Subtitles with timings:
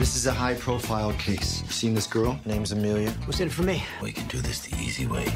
[0.00, 1.62] This is a high profile case.
[1.62, 2.40] You seen this girl?
[2.46, 3.10] Name's Amelia.
[3.26, 3.84] What's in it for me?
[4.00, 5.26] We can do this the easy way.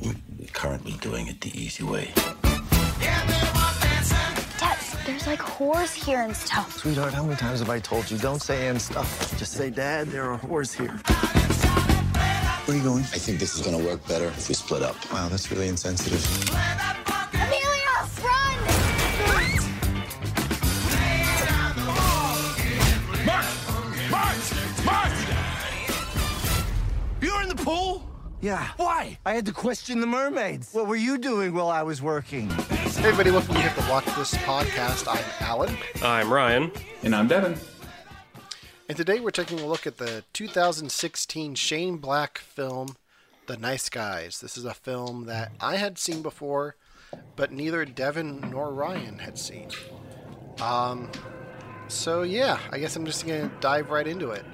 [0.00, 0.14] We're
[0.52, 2.12] currently doing it the easy way.
[4.60, 6.78] Dad, there's like whores here and stuff.
[6.78, 8.18] Sweetheart, how many times have I told you?
[8.18, 9.36] Don't say and stuff.
[9.36, 10.96] Just say, Dad, there are whores here.
[12.66, 13.02] Where are you going?
[13.02, 14.94] I think this is gonna work better if we split up.
[15.12, 16.24] Wow, that's really insensitive.
[28.48, 28.70] Yeah.
[28.78, 29.18] Why?
[29.26, 30.72] I had to question the mermaids.
[30.72, 32.48] What were you doing while I was working?
[32.48, 35.06] Hey everybody, welcome to the Watch This podcast.
[35.06, 36.72] I'm Allen, I'm Ryan.
[37.02, 37.56] And I'm Devon.
[38.88, 42.96] and today we're taking a look at the 2016 Shane Black film,
[43.48, 44.40] The Nice Guys.
[44.40, 46.74] This is a film that I had seen before,
[47.36, 49.68] but neither Devon nor Ryan had seen.
[50.62, 51.10] Um,
[51.88, 54.46] so yeah, I guess I'm just gonna dive right into it.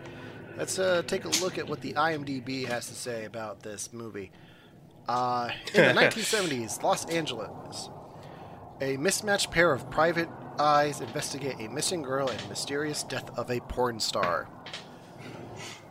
[0.56, 4.30] Let's uh, take a look at what the IMDb has to say about this movie.
[5.09, 7.88] Uh, in the 1970s, Los Angeles,
[8.80, 13.60] a mismatched pair of private eyes investigate a missing girl and mysterious death of a
[13.60, 14.48] porn star.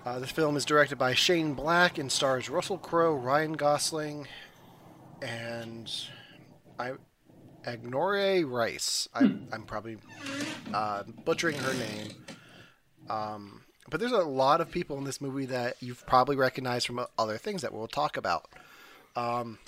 [0.06, 4.28] Uh, this film is directed by Shane Black and stars Russell Crowe, Ryan Gosling,
[5.22, 5.92] and
[6.80, 6.94] I,
[7.66, 9.08] Angourie Rice.
[9.14, 9.98] I, I'm probably
[10.74, 12.12] uh, butchering her name.
[13.10, 17.06] Um, but there's a lot of people in this movie that you've probably recognized from
[17.18, 18.50] other things that we'll talk about.
[19.16, 19.60] Um,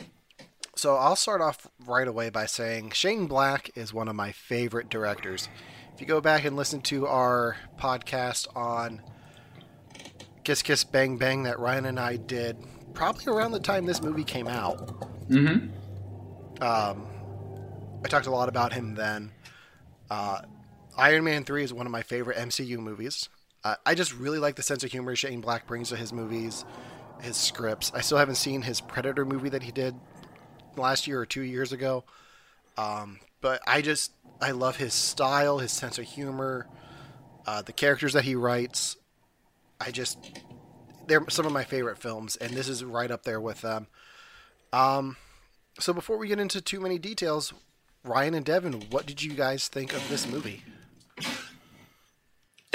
[0.76, 4.90] so I'll start off right away by saying Shane Black is one of my favorite
[4.90, 5.48] directors.
[5.94, 9.02] If you go back and listen to our podcast on
[10.44, 12.58] Kiss Kiss Bang Bang that Ryan and I did,
[12.94, 16.62] probably around the time this movie came out, Mm-hmm.
[16.62, 17.08] um,
[18.04, 19.32] I talked a lot about him then.
[20.12, 20.42] Uh,
[20.98, 23.28] Iron Man 3 is one of my favorite MCU movies.
[23.66, 26.64] Uh, I just really like the sense of humor Shane Black brings to his movies,
[27.20, 27.92] his scripts.
[27.96, 29.96] I still haven't seen his Predator movie that he did
[30.78, 32.04] last year or two years ago.
[32.78, 36.68] Um, but I just, I love his style, his sense of humor,
[37.48, 38.98] uh, the characters that he writes.
[39.82, 40.20] I just,
[41.08, 43.88] they're some of my favorite films, and this is right up there with them.
[44.74, 45.18] Um,
[45.80, 47.52] so before we get into too many details,
[48.04, 50.62] Ryan and Devon, what did you guys think of this movie?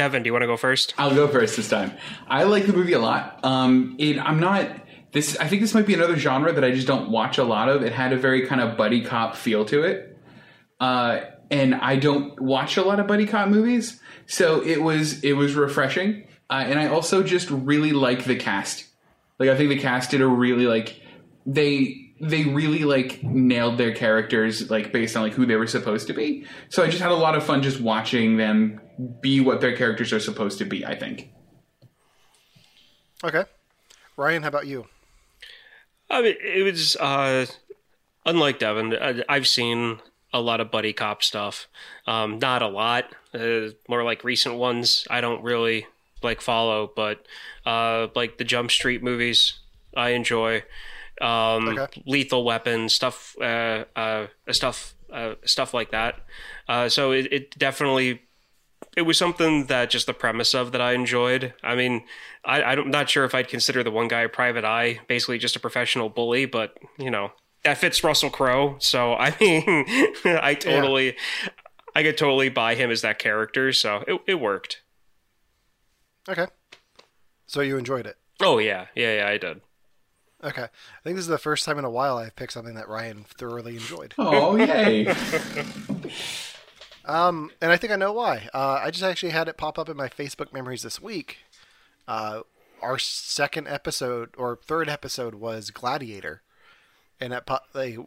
[0.01, 0.95] Devon, do you want to go first?
[0.97, 1.93] I'll go first this time.
[2.27, 3.39] I like the movie a lot.
[3.43, 4.67] Um, it, I'm not
[5.13, 5.37] this.
[5.37, 7.83] I think this might be another genre that I just don't watch a lot of.
[7.83, 10.19] It had a very kind of buddy cop feel to it,
[10.81, 15.35] uh, and I don't watch a lot of buddy cop movies, so it was it
[15.35, 16.27] was refreshing.
[16.49, 18.87] Uh, and I also just really like the cast.
[19.39, 20.99] Like I think the cast did a really like
[21.45, 26.07] they they really like nailed their characters like based on like who they were supposed
[26.07, 26.47] to be.
[26.71, 28.81] So I just had a lot of fun just watching them
[29.21, 31.31] be what their characters are supposed to be, I think.
[33.23, 33.45] Okay.
[34.17, 34.87] Ryan, how about you?
[36.09, 37.47] I mean, it was uh,
[38.27, 38.97] unlike Devon.
[38.97, 40.01] I, I've seen
[40.33, 41.69] a lot of buddy cop stuff.
[42.07, 45.07] Um, not a lot, uh, more like recent ones.
[45.11, 45.87] I don't really
[46.23, 47.27] like follow, but
[47.65, 49.59] uh, like the Jump Street movies,
[49.97, 50.65] I enjoy.
[51.21, 52.03] Um, Okay.
[52.07, 56.21] Lethal Weapon stuff, uh, uh, stuff, uh, stuff like that.
[56.69, 58.23] Uh, so it, it definitely
[58.97, 61.55] it was something that just the premise of that I enjoyed.
[61.63, 62.05] I mean,
[62.45, 65.57] I, I'm not sure if I'd consider the one guy a private eye, basically just
[65.57, 67.33] a professional bully, but you know
[67.65, 68.77] that fits Russell Crowe.
[68.79, 69.85] So I mean,
[70.25, 71.17] I totally,
[71.95, 73.73] I could totally buy him as that character.
[73.73, 74.83] So it it worked.
[76.29, 76.47] Okay.
[77.47, 78.17] So you enjoyed it.
[78.41, 79.61] Oh yeah, yeah, yeah, I did.
[80.43, 80.63] Okay.
[80.63, 83.25] I think this is the first time in a while I've picked something that Ryan
[83.29, 84.15] thoroughly enjoyed.
[84.19, 85.15] Oh yay!
[87.11, 88.49] Um, and I think I know why.
[88.55, 91.39] Uh, I just actually had it pop up in my Facebook memories this week.
[92.07, 92.43] Uh,
[92.81, 96.43] our second episode or third episode was Gladiator,
[97.21, 97.99] and that po- they,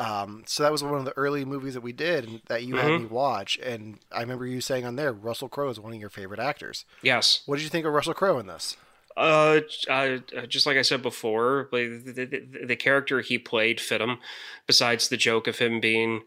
[0.00, 3.00] um, so that was one of the early movies that we did that you had
[3.00, 3.58] me watch.
[3.62, 6.84] And I remember you saying on there, Russell Crowe is one of your favorite actors.
[7.02, 7.42] Yes.
[7.46, 8.76] What did you think of Russell Crowe in this?
[9.16, 10.18] Uh, uh,
[10.48, 14.18] just like I said before, like the, the, the character he played fit him.
[14.66, 16.22] Besides the joke of him being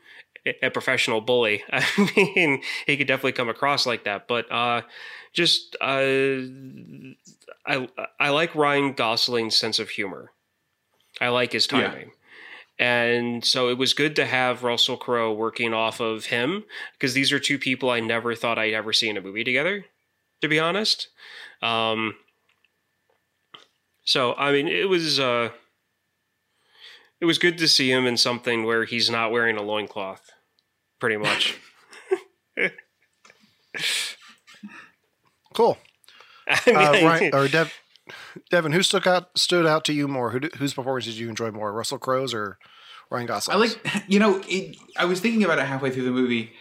[0.62, 1.86] a professional bully, I
[2.16, 4.28] mean, he could definitely come across like that.
[4.28, 4.82] But uh,
[5.34, 6.44] just uh,
[7.66, 7.88] I
[8.20, 10.32] I like Ryan Gosling's sense of humor.
[11.22, 11.90] I like his Yeah.
[11.90, 12.12] timing.
[12.80, 16.64] And so it was good to have Russell Crowe working off of him
[16.94, 19.86] because these are two people I never thought I'd ever see in a movie together,
[20.42, 21.10] to be honest.
[21.62, 22.16] Um,
[24.04, 25.52] so I mean, it was uh,
[27.22, 30.32] it was good to see him in something where he's not wearing a loincloth,
[31.04, 31.58] pretty much.
[35.54, 35.78] Cool.
[36.48, 37.74] I mean, Uh, Ryan, or Dev,
[38.50, 40.32] Devon, who stuck out stood out to you more?
[40.32, 42.58] Who, d- whose performance did you enjoy more, Russell Crowe's or
[43.12, 43.56] Ryan Gosling?
[43.56, 46.54] I like, you know, it, I was thinking about it halfway through the movie.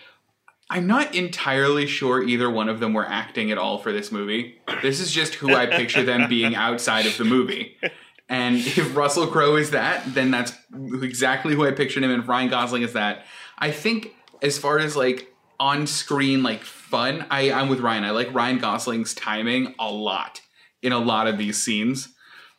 [0.69, 4.61] I'm not entirely sure either one of them were acting at all for this movie.
[4.83, 7.77] This is just who I picture them being outside of the movie.
[8.29, 10.53] And if Russell Crowe is that, then that's
[11.03, 12.11] exactly who I pictured him.
[12.11, 13.25] And Ryan Gosling is that,
[13.59, 18.05] I think as far as like on screen like fun, I, I'm with Ryan.
[18.05, 20.41] I like Ryan Gosling's timing a lot
[20.83, 22.09] in a lot of these scenes.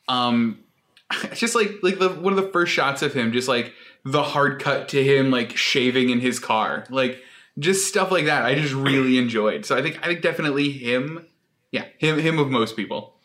[0.07, 0.59] Um,
[1.23, 3.73] it's just like like the one of the first shots of him, just like
[4.05, 7.21] the hard cut to him like shaving in his car, like
[7.59, 8.45] just stuff like that.
[8.45, 9.65] I just really enjoyed.
[9.65, 11.25] So I think I think definitely him.
[11.71, 13.15] Yeah, him him of most people.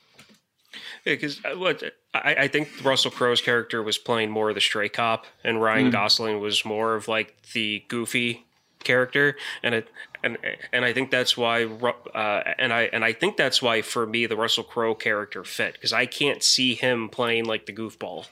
[1.04, 1.82] because what
[2.14, 5.90] I, I think Russell Crowe's character was playing more of the stray cop, and Ryan
[5.90, 8.47] Gosling was more of like the goofy
[8.84, 9.88] character, and it
[10.22, 10.38] and
[10.72, 14.26] and I think that's why uh, and I and I think that's why for me
[14.26, 18.26] the Russell Crowe character fit because I can't see him playing like the goofball.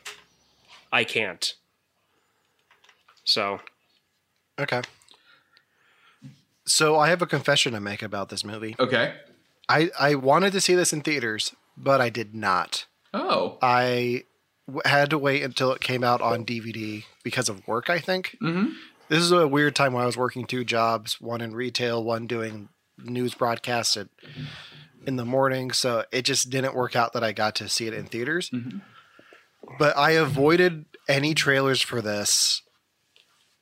[0.93, 1.55] I can't.
[3.25, 3.61] So
[4.59, 4.83] okay.
[6.65, 8.75] So I have a confession to make about this movie.
[8.79, 9.15] Okay.
[9.69, 12.87] I I wanted to see this in theaters, but I did not.
[13.15, 13.59] Oh.
[13.63, 14.25] I
[14.85, 17.89] had to wait until it came out on DVD because of work.
[17.89, 18.37] I think.
[18.43, 18.73] Mm-hmm.
[19.09, 22.27] This is a weird time when I was working two jobs: one in retail, one
[22.27, 22.69] doing
[22.99, 24.09] news broadcasts at,
[25.07, 25.73] in the morning.
[25.73, 28.51] So it just didn't work out that I got to see it in theaters.
[28.51, 28.79] Mm-hmm.
[29.79, 32.63] But I avoided any trailers for this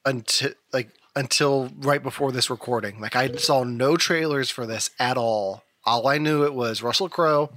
[0.04, 3.00] until like until right before this recording.
[3.00, 5.62] Like I saw no trailers for this at all.
[5.84, 7.50] All I knew it was Russell Crowe,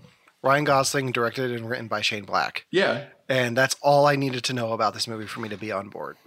[0.44, 2.66] Ryan Gosling, directed and written by Shane Black.
[2.72, 3.06] Yeah.
[3.30, 5.90] And that's all I needed to know about this movie for me to be on
[5.90, 6.18] board.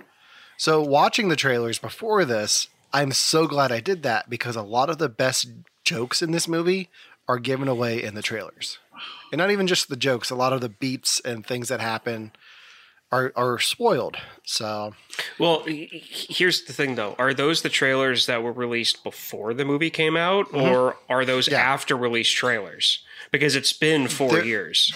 [0.61, 4.91] So watching the trailers before this, I'm so glad I did that because a lot
[4.91, 5.49] of the best
[5.85, 6.91] jokes in this movie
[7.27, 8.79] are given away in the trailers.
[9.33, 12.33] And not even just the jokes, a lot of the beats and things that happen
[13.11, 14.19] are are spoiled.
[14.45, 14.93] So
[15.39, 17.17] Well, here's the thing though.
[17.19, 20.59] Are those the trailers that were released before the movie came out mm-hmm.
[20.61, 21.59] or are those Yeah.
[21.59, 23.03] after release trailers?
[23.31, 24.93] Because it's been 4 They're- years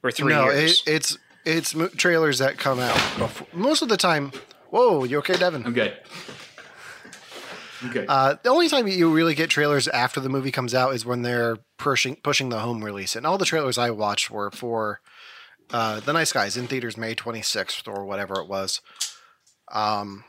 [0.00, 0.84] or 3 no, years.
[0.86, 4.30] it, it's it's trailers that come out before, most of the time.
[4.70, 5.64] Whoa, you okay, Devon?
[5.64, 5.96] I'm good.
[7.82, 8.06] I'm good.
[8.08, 11.22] Uh, the only time you really get trailers after the movie comes out is when
[11.22, 15.00] they're pushing pushing the home release, and all the trailers I watched were for
[15.70, 18.80] uh, the Nice Guys in theaters May 26th or whatever it was.
[19.70, 20.24] Um,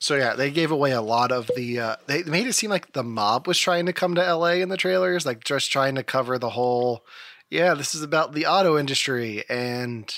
[0.00, 1.80] so yeah, they gave away a lot of the.
[1.80, 4.60] Uh, they made it seem like the mob was trying to come to L.A.
[4.60, 7.04] in the trailers, like just trying to cover the whole.
[7.50, 10.12] Yeah, this is about the auto industry and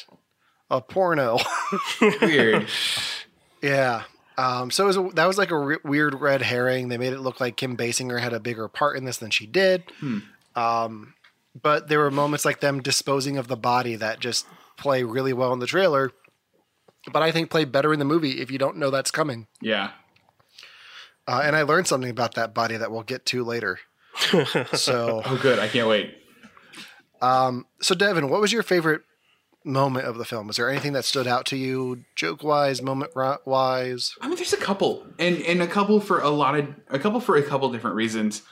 [0.71, 1.39] a porno.
[2.01, 2.67] Weird.
[3.67, 4.03] Yeah.
[4.39, 6.89] Um, so it was a, that was like a re- weird red herring.
[6.89, 9.47] They made it look like Kim Basinger had a bigger part in this than she
[9.47, 9.85] did.
[10.55, 11.15] Um,
[11.61, 14.47] but there were moments like them disposing of the body that just
[14.77, 16.13] play really well in the trailer,
[17.13, 19.47] but I think play better in the movie if you don't know that's coming.
[19.63, 19.93] Yeah.
[21.27, 23.79] Uh, and I learned something about that body that we'll get to later.
[24.75, 25.59] so, Oh, good.
[25.59, 26.15] I can't wait.
[27.23, 29.01] so Devon, what was your favorite
[29.67, 30.47] moment of the film?
[30.47, 33.13] Was there anything that stood out to you, joke wise, moment
[33.45, 34.15] wise?
[34.21, 37.21] I mean, there's a couple, and and a couple for a lot of a couple
[37.21, 38.43] for a couple different reasons.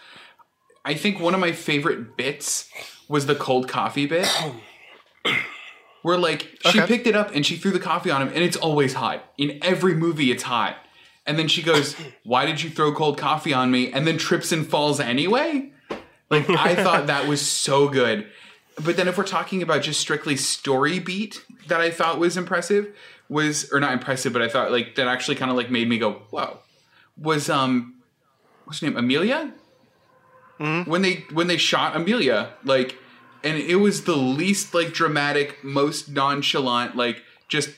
[0.84, 2.68] I think one of my favorite bits
[3.08, 4.28] was the cold coffee bit,
[6.02, 6.86] where like she Okay.
[6.86, 9.24] picked it up and she threw the coffee on him, and it's always hot.
[9.38, 10.76] In every movie, it's hot,
[11.26, 11.94] and then she goes,
[12.24, 15.70] "Why did you throw cold coffee on me?" And then trips and falls anyway.
[16.30, 18.26] Like I thought that was so good.
[18.82, 22.94] But then if we're talking about just strictly story beat that I thought was impressive
[23.28, 25.98] was or not impressive, but I thought like that actually kind of like made me
[25.98, 26.58] go, whoa.
[27.16, 28.02] Was um
[28.64, 28.96] what's her name?
[28.96, 29.52] Amelia?
[30.58, 32.96] When they when they shot Amelia, like
[33.42, 37.70] and it was the least like dramatic, most nonchalant, like just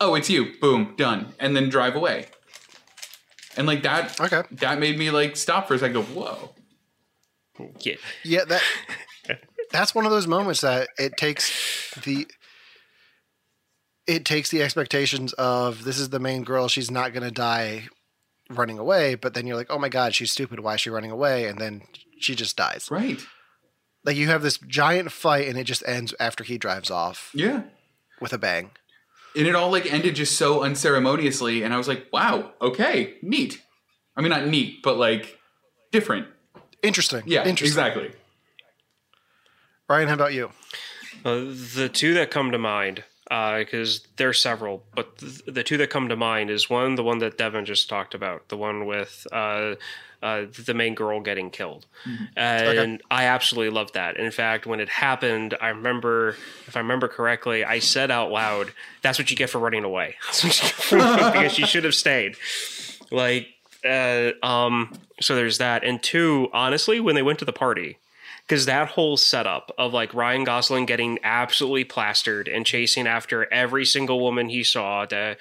[0.00, 2.26] oh it's you, boom, done, and then drive away.
[3.56, 4.42] And like that Okay.
[4.52, 6.50] that made me like stop for a second, go, whoa.
[7.80, 7.94] Yeah.
[8.22, 8.62] Yeah, that
[9.72, 12.26] that's one of those moments that it takes the
[14.06, 17.88] it takes the expectations of this is the main girl, she's not gonna die
[18.48, 21.10] running away, but then you're like, oh my god, she's stupid, why is she running
[21.10, 21.46] away?
[21.46, 21.82] And then
[22.20, 22.88] she just dies.
[22.90, 23.20] Right.
[24.04, 27.62] Like you have this giant fight and it just ends after he drives off Yeah.
[28.20, 28.70] with a bang.
[29.36, 33.60] and it all like ended just so unceremoniously and i was like wow okay neat
[34.16, 35.38] i mean not neat but like
[35.92, 36.26] different
[36.82, 37.22] Interesting.
[37.26, 37.66] yeah Interesting.
[37.66, 38.12] exactly
[39.88, 40.50] Ryan, how about you?
[41.24, 45.76] Uh, the two that come to mind, because there are several, but th- the two
[45.76, 48.86] that come to mind is one, the one that Devon just talked about, the one
[48.86, 49.74] with uh, uh,
[50.22, 51.86] uh, the main girl getting killed,
[52.36, 54.16] and I absolutely loved that.
[54.16, 58.72] In fact, when it happened, I remember, if I remember correctly, I said out loud,
[59.02, 60.44] "That's what you get for running away," That's
[60.90, 60.98] what you
[61.32, 62.36] because she should have stayed.
[63.10, 63.48] Like,
[63.84, 67.98] uh, um, so there's that, and two, honestly, when they went to the party
[68.46, 73.84] because that whole setup of like Ryan Gosling getting absolutely plastered and chasing after every
[73.84, 75.36] single woman he saw to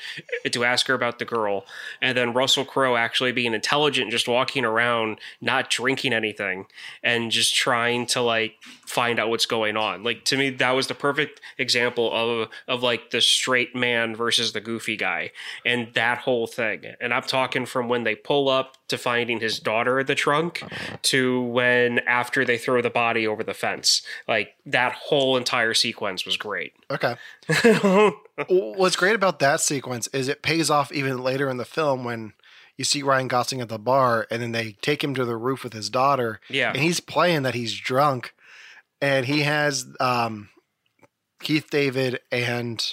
[0.50, 1.66] to ask her about the girl,
[2.02, 6.66] and then Russell Crowe actually being intelligent, just walking around, not drinking anything,
[7.04, 10.04] and just trying to like find out what's going on.
[10.04, 14.54] Like to me, that was the perfect example of of like the straight man versus
[14.54, 15.32] the goofy guy,
[15.66, 16.84] and that whole thing.
[17.02, 20.64] And I'm talking from when they pull up to finding his daughter in the trunk
[21.04, 24.04] to when after they throw the body over the fence.
[24.28, 26.74] Like that whole entire sequence was great.
[26.92, 27.16] Okay.
[28.48, 32.34] What's great about that sequence is it pays off even later in the film when
[32.78, 35.64] you see Ryan Gosling at the bar and then they take him to the roof
[35.64, 36.40] with his daughter.
[36.50, 36.72] Yeah.
[36.72, 38.35] And he's playing that he's drunk
[39.02, 40.50] and he has um,
[41.42, 42.84] Keith David and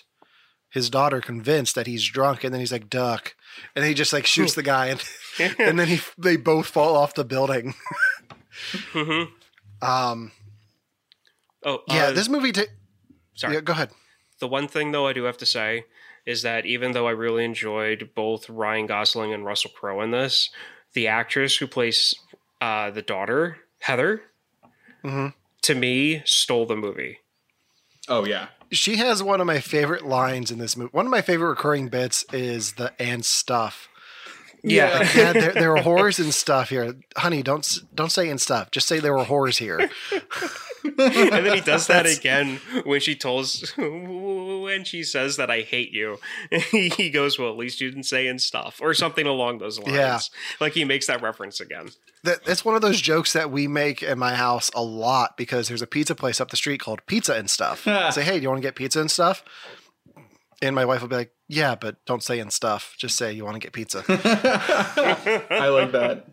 [0.70, 3.34] his daughter convinced that he's drunk and then he's like duck
[3.76, 5.02] and he just like shoots the guy and
[5.58, 7.74] and then he they both fall off the building.
[9.82, 10.32] Um
[11.64, 12.62] Oh yeah, uh, this movie ta-
[13.34, 13.54] sorry.
[13.54, 13.90] Yeah, go ahead.
[14.40, 15.84] The one thing though I do have to say
[16.26, 20.50] is that even though I really enjoyed both Ryan Gosling and Russell Crowe in this,
[20.92, 22.14] the actress who plays
[22.60, 24.22] uh, the daughter Heather,
[25.62, 27.18] to me, stole the movie.
[28.08, 28.48] Oh yeah.
[28.70, 30.90] She has one of my favorite lines in this movie.
[30.92, 33.88] One of my favorite recurring bits is the and stuff.
[34.62, 36.94] Yeah, Like, Dad, there, there are whores and stuff here.
[37.16, 38.70] Honey, don't don't say and stuff.
[38.70, 39.90] Just say there were whores here.
[40.84, 45.92] and then he does that again when she tells when she says that I hate
[45.92, 46.18] you.
[46.70, 49.94] he goes, "Well, at least you didn't say and stuff," or something along those lines.
[49.94, 50.20] Yeah.
[50.60, 51.90] like he makes that reference again.
[52.24, 55.66] That, that's one of those jokes that we make in my house a lot because
[55.68, 57.82] there's a pizza place up the street called Pizza and Stuff.
[58.12, 59.42] say, hey, do you want to get pizza and stuff?
[60.62, 62.94] And my wife will be like, yeah, but don't say and stuff.
[62.96, 64.04] Just say you want to get pizza.
[65.50, 66.28] I like that.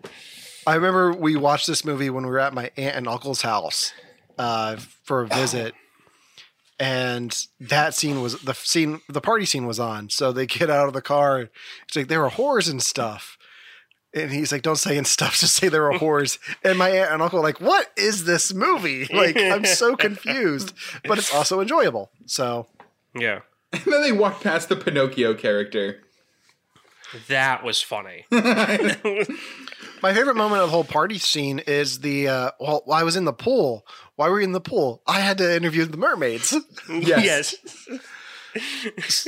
[0.67, 3.91] I remember we watched this movie when we were at my aunt and uncle's house
[4.37, 5.73] uh, for a visit,
[6.79, 9.01] and that scene was the scene.
[9.09, 11.49] The party scene was on, so they get out of the car.
[11.87, 13.37] It's like there were whores and stuff,
[14.13, 17.11] and he's like, "Don't say and stuff, just say there were whores." And my aunt
[17.11, 21.61] and uncle are like, "What is this movie?" Like I'm so confused, but it's also
[21.61, 22.11] enjoyable.
[22.27, 22.67] So
[23.15, 23.39] Yeah,
[23.71, 26.01] And then they walk past the Pinocchio character.
[27.27, 28.25] that was funny.
[28.31, 33.25] My favorite moment of the whole party scene is the uh, well, I was in
[33.25, 33.85] the pool.
[34.15, 35.01] Why were you in the pool?
[35.07, 36.55] I had to interview the mermaids.
[36.89, 37.55] Yes.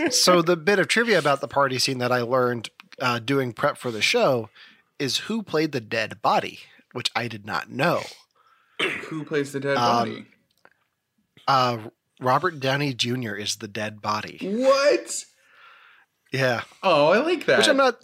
[0.09, 2.69] so the bit of trivia about the party scene that I learned
[2.99, 4.49] uh, doing prep for the show
[4.97, 6.59] is who played the dead body,
[6.93, 8.01] which I did not know.
[9.09, 10.25] Who plays the dead Um, body?
[11.47, 11.77] Uh,
[12.21, 13.35] Robert Downey Jr.
[13.35, 14.37] is the dead body.
[14.41, 15.25] What?
[16.31, 17.57] Yeah, Oh, I like that.
[17.57, 17.99] which I'm not,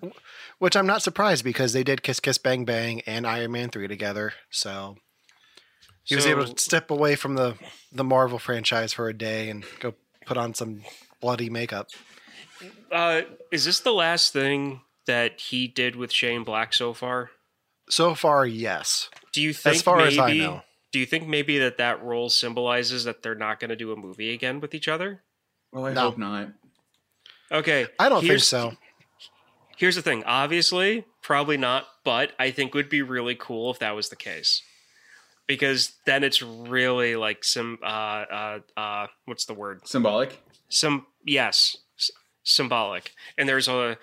[0.60, 3.88] which I'm not surprised because they did Kiss Kiss Bang Bang and Iron Man three
[3.88, 4.34] together.
[4.50, 4.98] So
[6.04, 7.56] he was So- able to step away from the
[7.92, 9.94] the Marvel franchise for a day and go
[10.26, 10.84] put on some
[11.22, 11.88] bloody makeup.
[12.92, 13.22] Uh,
[13.52, 17.30] is this the last thing that he did with Shane Black so far?
[17.90, 19.10] So far, yes.
[19.32, 20.64] Do you think as far maybe, as I know.
[20.98, 23.96] Do you think maybe that that role symbolizes that they're not going to do a
[23.96, 25.22] movie again with each other?
[25.72, 26.02] well, I No.
[26.02, 26.48] hope not.
[27.52, 28.74] Okay, I don't think so.
[29.78, 30.24] Here's the thing.
[30.24, 34.64] Obviously, probably not, but I think would be really cool if that was the case.
[35.46, 39.88] Because then it's really like some uh uh uh what's the word?
[39.88, 40.42] Symbolic.
[40.68, 42.10] Some yes, s-
[42.42, 43.12] symbolic.
[43.38, 44.00] And there's a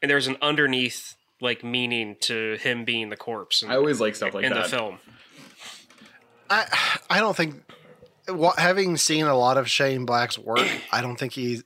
[0.00, 4.14] and there's an underneath like meaning to him being the corpse in, I always like
[4.14, 4.70] stuff like in that.
[4.70, 5.00] the film.
[6.52, 7.62] I I don't think
[8.56, 11.62] having seen a lot of Shane Black's work, I don't think he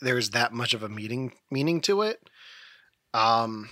[0.00, 2.20] there's that much of a meaning meaning to it.
[3.14, 3.68] Um,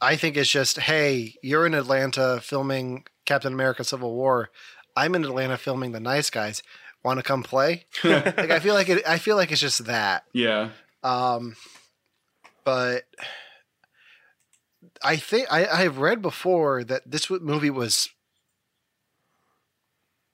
[0.00, 4.50] I think it's just hey, you're in Atlanta filming Captain America: Civil War.
[4.94, 6.62] I'm in Atlanta filming The Nice Guys.
[7.02, 7.86] Want to come play?
[8.04, 9.06] like I feel like it.
[9.06, 10.24] I feel like it's just that.
[10.32, 10.70] Yeah.
[11.02, 11.54] Um,
[12.64, 13.04] but
[15.02, 18.08] I think I, I have read before that this movie was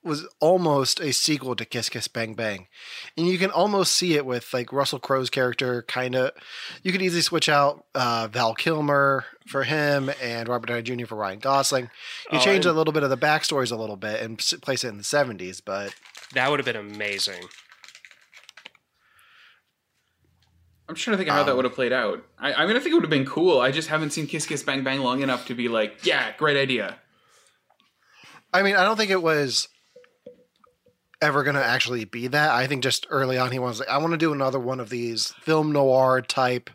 [0.04, 2.66] was almost a sequel to Kiss Kiss Bang Bang,
[3.16, 5.82] and you can almost see it with like Russell Crowe's character.
[5.82, 6.32] Kind of,
[6.82, 11.06] you could easily switch out uh, Val Kilmer for him and Robert Downey Jr.
[11.06, 11.90] for Ryan Gosling.
[12.32, 14.88] You Oh, change a little bit of the backstories a little bit and place it
[14.88, 15.94] in the seventies, but
[16.34, 17.42] That would have been amazing.
[20.88, 22.24] I'm trying to think of how that would have played out.
[22.38, 23.60] I, I mean, I think it would have been cool.
[23.60, 26.56] I just haven't seen Kiss Kiss Bang Bang long enough to be like, yeah, great
[26.56, 26.98] idea.
[28.52, 29.68] I mean, I don't think it was
[31.22, 32.50] ever going to actually be that.
[32.50, 34.90] I think just early on he was like, I want to do another one of
[34.90, 36.68] these film noir type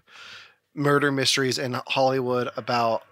[0.74, 3.04] murder mysteries in Hollywood about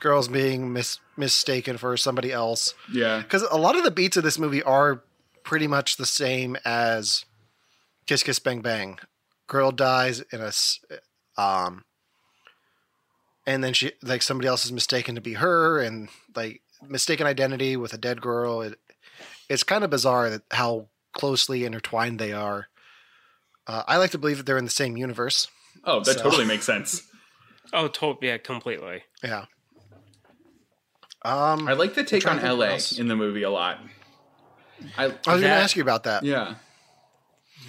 [0.00, 2.74] girls being mis- mistaken for somebody else.
[2.90, 3.20] Yeah.
[3.20, 5.02] Because a lot of the beats of this movie are
[5.42, 7.24] pretty much the same as
[8.06, 8.98] Kiss Kiss Bang Bang.
[9.46, 10.52] Girl dies in a.
[11.36, 11.84] um,
[13.46, 17.76] and then she like somebody else is mistaken to be her, and like mistaken identity
[17.76, 18.60] with a dead girl.
[18.62, 18.78] It,
[19.50, 22.68] it's kind of bizarre that how closely intertwined they are.
[23.66, 25.48] Uh, I like to believe that they're in the same universe.
[25.84, 27.06] Oh, that So- totally makes sense.
[27.72, 29.04] Oh, to- yeah, completely.
[29.22, 29.44] Yeah.
[31.22, 32.98] Um, I like the take on to think what LA else.
[32.98, 33.78] in the movie a lot.
[34.96, 36.24] I, I was going to ask you about that.
[36.24, 36.54] yeah.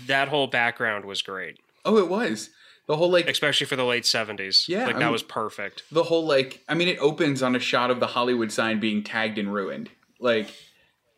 [0.07, 2.49] That whole background was great, Oh, it was
[2.87, 4.65] the whole like especially for the late seventies.
[4.67, 5.83] Yeah, like I that mean- was perfect.
[5.91, 9.03] the whole like I mean it opens on a shot of the Hollywood sign being
[9.03, 9.89] tagged and ruined.
[10.19, 10.47] Like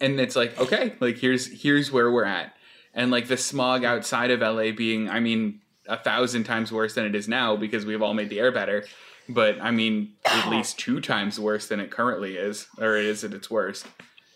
[0.03, 2.53] and it's like, okay, like here's here's where we're at.
[2.93, 7.05] And like the smog outside of LA being I mean a thousand times worse than
[7.05, 8.83] it is now because we've all made the air better.
[9.29, 13.24] But I mean at least two times worse than it currently is, or it is
[13.24, 13.88] at its worst.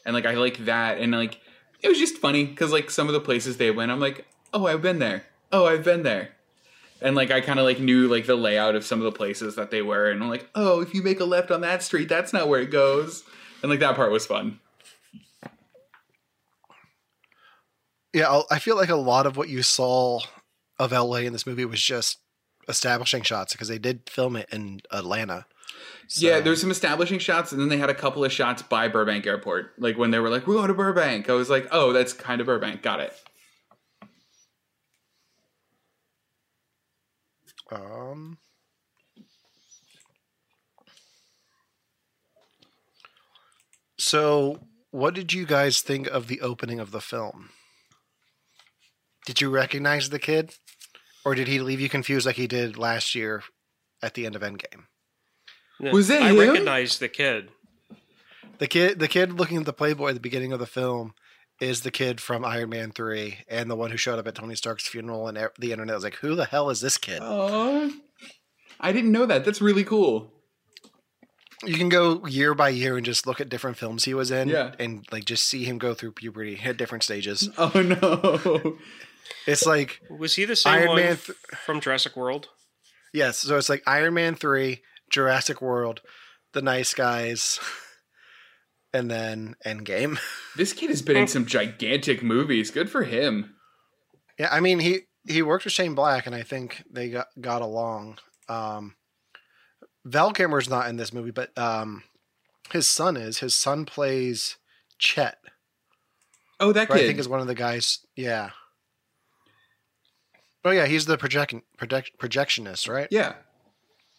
[0.05, 1.41] And like I like that and like
[1.81, 4.67] it was just funny because like some of the places they went, I'm like, oh
[4.67, 5.25] I've been there.
[5.51, 6.29] Oh I've been there
[7.01, 9.55] and like I kind of like knew like the layout of some of the places
[9.55, 12.09] that they were, and I'm like, oh, if you make a left on that street,
[12.09, 13.23] that's not where it goes,
[13.61, 14.59] and like that part was fun.
[18.13, 20.21] Yeah, I'll- feel like a lot of what you saw
[20.79, 22.19] of LA in this movie was just
[22.67, 25.45] establishing shots because they did film it in Atlanta.
[26.15, 29.27] Yeah, there's some establishing shots, and then they had a couple of shots by Burbank
[29.27, 31.29] Airport, like when they were like, we're going to Burbank.
[31.29, 32.81] I was like, oh, that's kind of Burbank.
[32.81, 33.13] Got it.
[37.69, 38.37] Um,
[43.97, 44.59] so,
[44.91, 47.49] what did you guys think of the opening of the film?
[49.27, 50.53] Did you recognize the kid,
[51.25, 53.43] or did he leave you confused like he did last year
[54.01, 54.85] at the end of Endgame?
[55.81, 56.37] Yeah, Was that I him?
[56.39, 57.49] recognized the kid.
[58.59, 61.13] The kid, the kid looking at the Playboy at the beginning of the film,
[61.59, 64.55] is the kid from Iron Man Three, and the one who showed up at Tony
[64.55, 67.91] Stark's funeral, and the internet was like, "Who the hell is this kid?" Oh,
[68.79, 69.43] I didn't know that.
[69.43, 70.31] That's really cool.
[71.65, 74.47] you can go year by year and just look at different films he was in
[74.47, 74.75] Yeah.
[74.79, 78.77] and like just see him go through puberty at different stages Oh no.
[79.45, 82.49] It's like Was he the same Iron one Man th- from Jurassic World?
[83.13, 86.01] yes so it's like iron man 3 jurassic world
[86.53, 87.57] the nice guys
[88.93, 90.19] and then endgame
[90.57, 92.69] This kid has been in some gigantic movies.
[92.69, 93.55] Good for him.
[94.37, 97.61] yeah i mean he he worked with shane black and i think they got got
[97.61, 98.17] along
[98.49, 98.95] um
[100.03, 102.03] val kilmer's not in this movie but um
[102.71, 104.57] his son is his son plays
[104.99, 105.37] chet
[106.59, 107.99] Oh, that who I think is one of the guys.
[108.15, 108.49] Yeah.
[110.67, 113.07] Oh yeah, he's the project, project projectionist, right?
[113.09, 113.33] Yeah.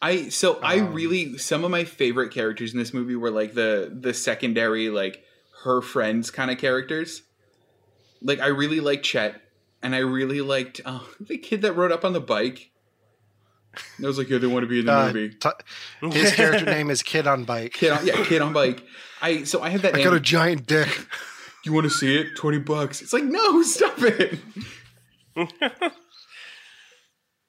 [0.00, 3.54] I so I Um, really some of my favorite characters in this movie were like
[3.54, 5.22] the the secondary like
[5.64, 7.22] her friends kind of characters.
[8.22, 9.40] Like I really liked Chet
[9.82, 12.70] and I really liked uh, the kid that rode up on the bike.
[13.96, 15.34] And I was like, yeah, they want to be in the Uh, movie.
[15.34, 17.74] t- his character name is Kid on Bike.
[17.74, 18.82] Kid on, yeah, kid on bike.
[19.20, 19.94] I so I had that.
[19.94, 21.06] I got a giant dick.
[21.64, 22.37] you want to see it?
[22.37, 23.02] Twenty bucks.
[23.02, 24.38] It's like no, stop it.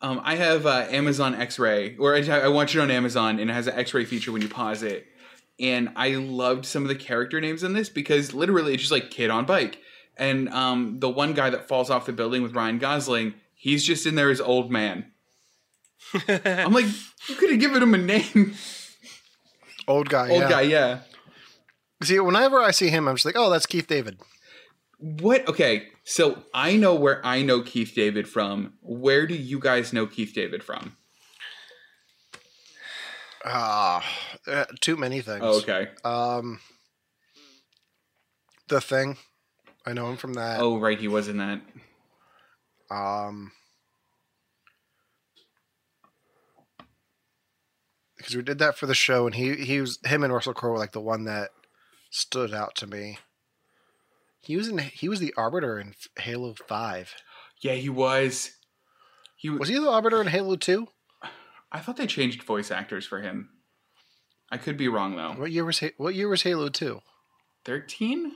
[0.02, 3.54] Um, I have uh, Amazon X-ray, or I, I watch it on Amazon, and it
[3.54, 5.06] has an X-ray feature when you pause it.
[5.60, 9.12] And I loved some of the character names in this because literally it's just like
[9.12, 9.80] kid on bike,
[10.18, 14.06] and um, the one guy that falls off the building with Ryan Gosling, he's just
[14.06, 15.12] in there as old man.
[16.28, 16.86] I'm like,
[17.28, 18.54] you could have given him a name,
[19.88, 20.30] Old guy.
[20.30, 20.50] old yeah.
[20.50, 21.00] guy, yeah.
[22.04, 24.18] See, whenever I see him, I'm just like, oh, that's Keith David.
[25.00, 25.48] What?
[25.48, 28.74] Okay, so I know where I know Keith David from.
[28.82, 30.98] Where do you guys know Keith David from?
[33.46, 34.06] Ah,
[34.46, 35.42] uh, too many things.
[35.42, 35.88] Oh, okay.
[36.04, 36.60] Um,
[38.68, 39.18] the thing.
[39.86, 40.60] I know him from that.
[40.60, 41.62] Oh, right, he was in that.
[42.92, 43.54] Um,
[48.18, 50.72] because we did that for the show, and he he was him and Russell Crowe
[50.72, 51.52] were like the one that
[52.12, 53.20] stood out to me.
[54.42, 57.14] He was in he was the Arbiter in Halo Five.
[57.62, 58.52] Yeah, he was.
[59.36, 59.70] He Was was.
[59.70, 60.88] he the Arbiter in Halo Two?
[61.72, 63.50] I thought they changed voice actors for him.
[64.52, 65.34] I could be wrong though.
[65.34, 67.02] What year was Ha- what year was Halo Two?
[67.66, 68.32] Thirteen?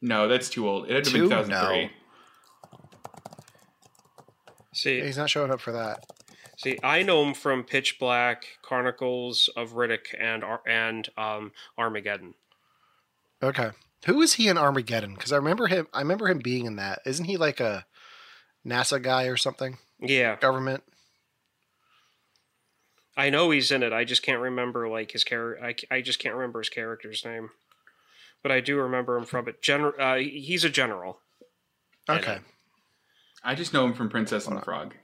[0.00, 0.88] No, that's too old.
[0.88, 1.28] It had to be Two?
[1.28, 1.90] 2003.
[4.72, 6.04] See, He's not showing up for that.
[6.56, 12.34] see, I know him from Pitch Black, Chronicles of Riddick, and Ar- and um, Armageddon.
[13.42, 13.70] Okay.
[14.06, 15.14] Who is he in Armageddon?
[15.14, 15.88] Because I remember him.
[15.92, 17.00] I remember him being in that.
[17.04, 17.86] Isn't he like a
[18.66, 19.78] NASA guy or something?
[20.00, 20.84] Yeah, Government.
[23.16, 23.92] I know he's in it.
[23.92, 25.64] I just can't remember like his character.
[25.64, 27.50] I, I just can't remember his character's name,
[28.44, 29.60] but I do remember him from it.
[29.60, 29.92] General.
[29.98, 31.18] Uh, he's a general.
[32.08, 32.38] Okay.
[33.42, 34.94] I just know him from Princess and the Frog.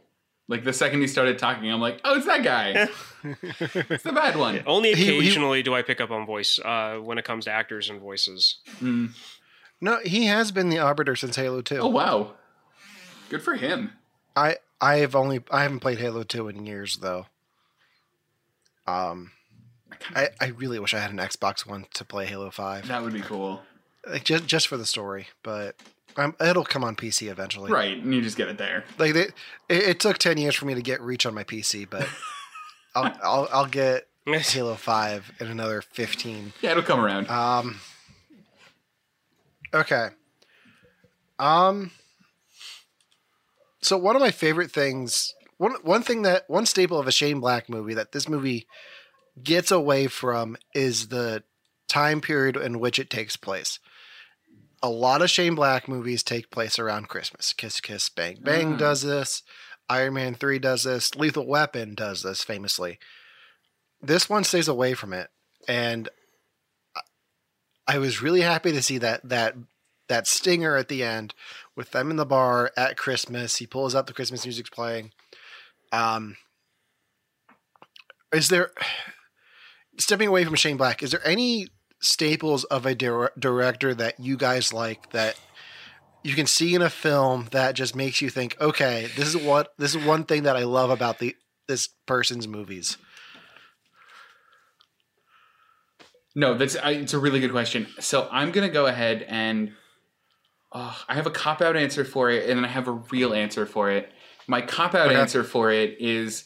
[0.47, 2.89] Like the second he started talking, I'm like, oh, it's that guy.
[3.25, 4.63] it's the bad one.
[4.67, 7.51] Only He- he- occasionally do I pick up on voice uh, when it comes to
[7.51, 8.59] actors and voices.
[9.81, 11.79] No, he has been the arbiter since Halo Two.
[11.79, 12.35] Oh wow,
[13.31, 13.93] good for him.
[14.37, 17.27] I I have only I haven't played Halo Two in years though.
[18.87, 19.33] Um,
[20.15, 23.13] I I really wish I had an Xbox One to play Halo Five, That would
[23.15, 23.63] be cool.
[24.07, 25.29] like just just for the story.
[25.43, 25.77] But
[26.17, 27.71] um, it'll come on PC eventually.
[27.71, 28.85] Right, and you just get it there.
[28.99, 29.35] Like they, it,
[29.69, 32.09] it took ten years for me to get Reach on my PC, but
[32.95, 36.53] I'll I'll, I'll get Halo Five in another fifteen.
[36.63, 37.29] Yeah, it'll come around.
[37.29, 37.81] Um.
[39.73, 40.09] Okay.
[41.39, 41.91] Um.
[43.83, 47.41] So one of my favorite things, one one thing that one staple of a Shane
[47.41, 48.67] Black movie that this movie
[49.43, 51.43] gets away from is the
[51.89, 53.79] time period in which it takes place.
[54.85, 57.55] A lot of Shane Black movies take place around Christmas.
[57.55, 58.79] Kiss Kiss Bang Bang Mm.
[58.79, 59.43] does this.
[59.89, 61.15] Iron Man 3 does this.
[61.15, 62.99] Lethal Weapon does this famously.
[64.03, 65.31] This one stays away from it.
[65.67, 66.11] And
[67.87, 69.55] I was really happy to see that that
[70.09, 71.35] that stinger at the end
[71.75, 73.57] with them in the bar at Christmas.
[73.57, 75.13] He pulls up, the Christmas music's playing.
[75.93, 76.37] Um,
[78.35, 78.71] is there
[79.99, 81.03] stepping away from Shane Black?
[81.03, 81.69] Is there any
[82.05, 85.39] staples of a dir- director that you guys like that
[86.23, 89.73] you can see in a film that just makes you think, okay, this is what
[89.79, 91.37] this is one thing that I love about the
[91.69, 92.97] this person's movies.
[96.35, 97.87] No, that's I, it's a really good question.
[98.01, 99.73] So I'm gonna go ahead and
[100.73, 103.33] uh, I have a cop out answer for it, and then I have a real
[103.33, 104.11] answer for it.
[104.47, 105.21] My cop out Okay.
[105.21, 106.45] answer for it is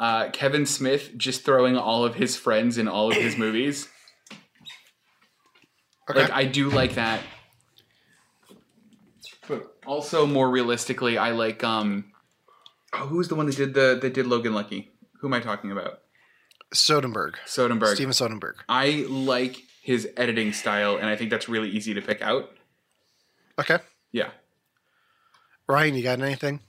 [0.00, 3.88] uh, Kevin Smith just throwing all of his friends in all of his movies.
[6.10, 6.22] Okay.
[6.22, 7.20] Like I do like that,
[9.46, 12.12] but also more realistically, I like um.
[12.94, 14.90] Oh, who's the one that did the that did Logan Lucky?
[15.20, 16.00] Who am I talking about?
[16.74, 17.34] Soderbergh.
[17.46, 17.94] Soderbergh.
[17.94, 18.54] Steven Soderbergh.
[18.68, 22.50] I like his editing style, and I think that's really easy to pick out.
[23.58, 23.78] Okay.
[24.12, 24.30] Yeah.
[25.66, 26.60] Ryan, you got anything?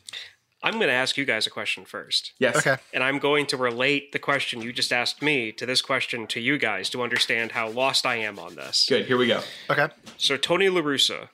[0.61, 2.33] I'm going to ask you guys a question first.
[2.37, 2.57] Yes.
[2.57, 2.77] Okay.
[2.93, 6.39] And I'm going to relate the question you just asked me to this question to
[6.39, 8.85] you guys to understand how lost I am on this.
[8.87, 9.05] Good.
[9.05, 9.41] Here we go.
[9.69, 9.87] Okay.
[10.17, 11.29] So Tony La Russa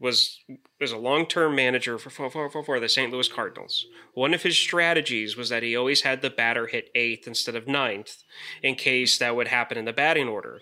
[0.00, 0.40] was
[0.80, 3.12] was a long term manager for, for, for, for the St.
[3.12, 3.86] Louis Cardinals.
[4.12, 7.68] One of his strategies was that he always had the batter hit eighth instead of
[7.68, 8.22] ninth,
[8.62, 10.60] in case that would happen in the batting order.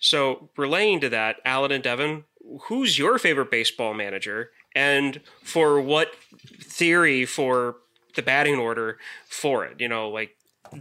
[0.00, 2.24] So relaying to that, Allen and Devon,
[2.64, 6.14] who's your favorite baseball manager, and for what
[6.60, 7.76] theory for
[8.16, 9.80] the batting order for it?
[9.80, 10.36] You know, like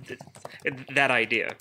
[0.08, 0.20] th-
[0.96, 1.56] that idea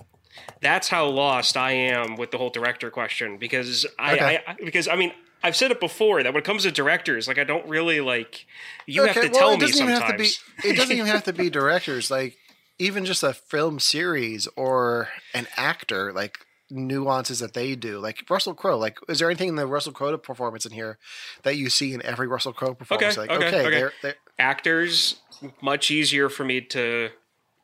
[0.61, 4.41] that's how lost I am with the whole director question because I, Okay.
[4.47, 7.27] I, I because I mean I've said it before that when it comes to directors,
[7.27, 8.47] like I don't really like
[8.87, 10.39] you have to well, tell it me doesn't even sometimes.
[10.39, 12.11] Have to be, it doesn't even have to be directors.
[12.11, 12.37] Like
[12.79, 16.39] even just a film series or an actor, like
[16.73, 17.99] nuances that they do.
[18.01, 18.79] Like Russell Crowe.
[18.79, 20.99] Like, is there anything in the Russell Crowe performance in here
[21.43, 23.17] that you see in every Russell Crowe performance?
[23.19, 23.71] Okay, like, okay, okay, okay.
[23.71, 25.21] they're, they're Actors
[25.61, 27.11] much easier for me to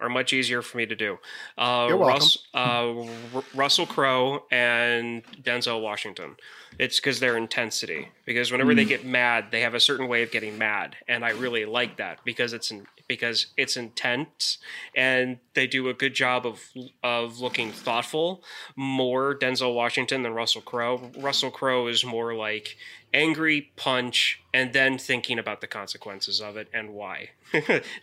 [0.01, 1.19] are much easier for me to do.
[1.57, 2.19] Uh, You're welcome.
[2.21, 3.01] Russ, uh,
[3.35, 6.37] R- Russell Crowe and Denzel Washington.
[6.79, 8.07] It's because their intensity.
[8.25, 8.77] Because whenever Hmm.
[8.77, 11.97] they get mad, they have a certain way of getting mad, and I really like
[11.97, 14.59] that because it's in, because it's intense,
[14.95, 16.63] and they do a good job of
[17.03, 18.45] of looking thoughtful.
[18.77, 21.11] More Denzel Washington than Russell Crowe.
[21.19, 22.77] Russell Crowe is more like
[23.13, 27.31] angry punch and then thinking about the consequences of it and why.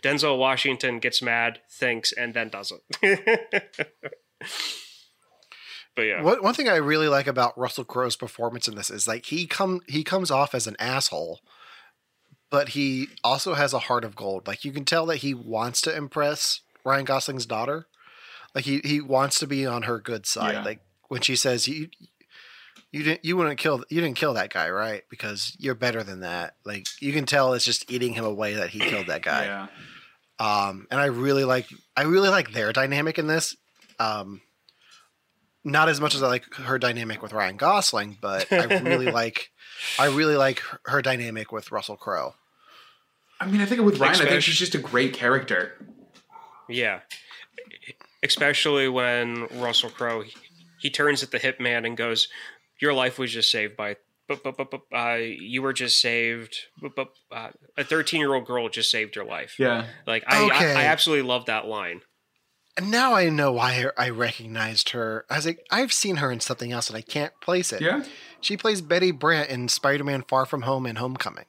[0.02, 2.82] Denzel Washington gets mad, thinks, and then does it.
[5.94, 6.22] but yeah.
[6.22, 9.80] One thing I really like about Russell Crowe's performance in this is like he come
[9.86, 11.40] he comes off as an asshole,
[12.56, 14.46] but he also has a heart of gold.
[14.46, 17.86] Like you can tell that he wants to impress Ryan Gosling's daughter.
[18.54, 20.54] Like he he wants to be on her good side.
[20.54, 20.62] Yeah.
[20.64, 21.90] Like when she says you
[22.92, 26.20] you didn't you wouldn't kill you didn't kill that guy right because you're better than
[26.20, 26.54] that.
[26.64, 29.44] Like you can tell it's just eating him away that he killed that guy.
[29.44, 29.66] Yeah.
[30.38, 33.54] Um, and I really like I really like their dynamic in this.
[33.98, 34.40] Um,
[35.62, 39.50] not as much as I like her dynamic with Ryan Gosling, but I really like
[39.98, 42.32] I really like her- her dynamic with Russell Crowe.
[43.40, 45.72] I mean, I think with Ryan, I think she's just a great character.
[46.68, 47.00] Yeah.
[48.22, 50.34] Especially when Russell Crowe he,
[50.80, 52.28] he turns at the hitman and goes,
[52.80, 53.96] "Your life was just saved by
[54.26, 58.68] but but but, but uh, you were just saved but, but uh, a 13-year-old girl
[58.68, 59.86] just saved your life." Yeah.
[60.06, 60.74] Like I, Okay.
[60.74, 62.00] I I absolutely love that line.
[62.78, 65.24] And now I know why I recognized her.
[65.30, 67.80] I was like, I've seen her in something else and I can't place it.
[67.80, 68.04] Yeah.
[68.42, 71.46] She plays Betty Brant in Spider-Man: Far From Home and Homecoming.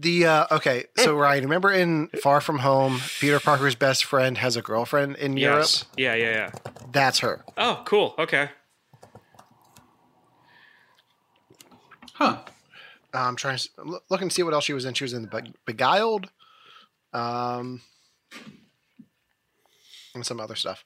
[0.00, 4.54] The uh, okay, so Ryan, remember in Far From Home, Peter Parker's best friend has
[4.54, 5.66] a girlfriend in Europe.
[5.96, 6.50] Yeah, yeah, yeah.
[6.92, 7.44] That's her.
[7.56, 8.14] Oh, cool.
[8.16, 8.48] Okay.
[12.14, 12.38] Huh.
[13.12, 14.94] Uh, I'm trying to look look and see what else she was in.
[14.94, 16.30] She was in Be- Beguiled,
[17.12, 17.80] um,
[20.14, 20.84] and some other stuff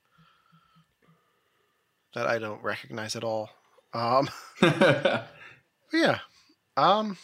[2.15, 3.51] that I don't recognize at all.
[3.93, 4.31] Um,
[5.93, 6.21] yeah,
[6.79, 7.19] um,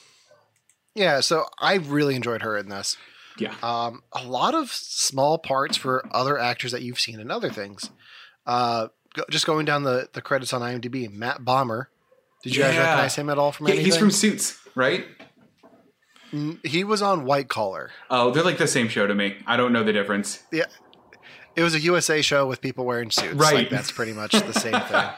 [0.99, 1.21] yeah.
[1.21, 2.97] So I really enjoyed her in this.
[3.39, 3.55] Yeah.
[3.63, 7.91] Um, a lot of small parts for other actors that you've seen in other things.
[8.47, 11.87] Uh, go, just going down the, the credits on IMDb, Matt Bomer.
[12.43, 13.85] Did you guys recognize him at all from Yeah, anything?
[13.87, 15.05] he's from Suits, right?
[16.63, 17.91] He was on White Collar.
[18.11, 19.37] Oh, they're like the same show to me.
[19.47, 20.43] I don't know the difference.
[20.53, 20.67] Yeah,
[21.57, 23.35] it was a USA show with people wearing suits.
[23.35, 23.55] Right.
[23.55, 25.05] like, that's pretty much the same thing.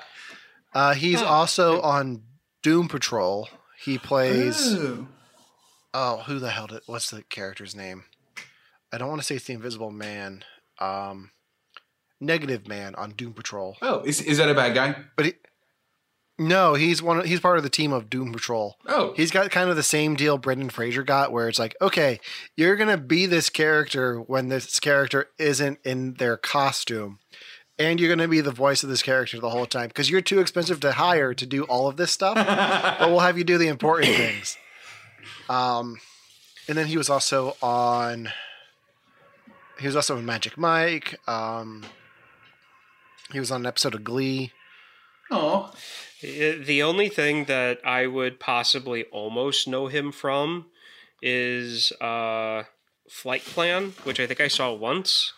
[0.72, 2.22] Uh, he's also on
[2.62, 3.48] Doom Patrol.
[3.82, 5.08] He plays Oh.
[5.94, 6.82] Oh, who the hell did?
[6.86, 8.04] What's the character's name?
[8.92, 10.44] I don't want to say it's the Invisible Man.
[10.78, 11.30] Um,
[12.20, 13.78] Negative Man on Doom Patrol.
[13.80, 14.96] Oh, is, is that a bad guy?
[15.16, 15.34] But he,
[16.38, 17.26] no, he's one.
[17.26, 18.76] He's part of the team of Doom Patrol.
[18.86, 19.12] Oh.
[19.16, 22.18] He's got kind of the same deal Brendan Fraser got, where it's like, okay,
[22.56, 27.18] you're gonna be this character when this character isn't in their costume,
[27.78, 30.40] and you're gonna be the voice of this character the whole time because you're too
[30.40, 32.34] expensive to hire to do all of this stuff.
[32.98, 34.56] but we'll have you do the important things.
[35.50, 35.98] Um,
[36.68, 38.30] and then he was also on.
[39.80, 41.18] He was also in Magic Mike.
[41.26, 41.84] Um,
[43.32, 44.52] he was on an episode of Glee.
[45.30, 45.72] Oh.
[46.22, 50.66] The only thing that I would possibly almost know him from
[51.22, 52.64] is uh,
[53.08, 55.32] Flight Plan, which I think I saw once,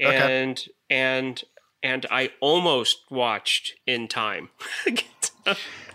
[0.00, 0.42] Okay.
[0.42, 1.42] and and
[1.84, 4.50] and I almost watched in time.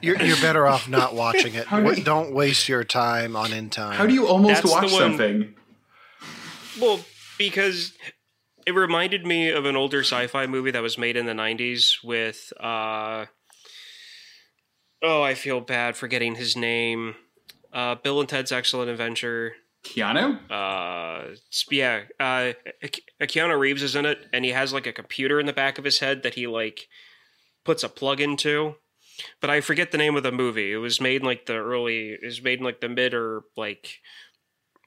[0.02, 1.68] You're, you're better off not watching it.
[1.70, 3.94] Do you- Don't waste your time on In Time.
[3.96, 5.56] How do you almost That's the watch one- something?
[6.80, 7.00] well,
[7.38, 7.94] because
[8.66, 12.54] it reminded me of an older sci-fi movie that was made in the '90s with.
[12.60, 13.26] Uh,
[15.02, 17.16] oh, I feel bad forgetting his name.
[17.74, 19.54] Uh, Bill and Ted's Excellent Adventure.
[19.82, 20.38] Keanu?
[20.52, 22.52] uh sp- yeah uh
[22.84, 25.78] Ke- keanu reeves is in it and he has like a computer in the back
[25.78, 26.90] of his head that he like
[27.64, 28.76] puts a plug into
[29.42, 32.10] but i forget the name of the movie it was made in like the early
[32.12, 34.00] it was made in like the mid or like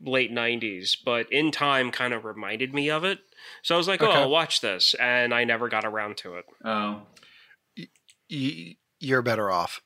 [0.00, 3.20] late 90s but in time kind of reminded me of it
[3.62, 6.44] so i was like oh i'll watch this and i never got around to it
[6.64, 7.02] Oh.
[8.30, 9.80] Y- You're better off.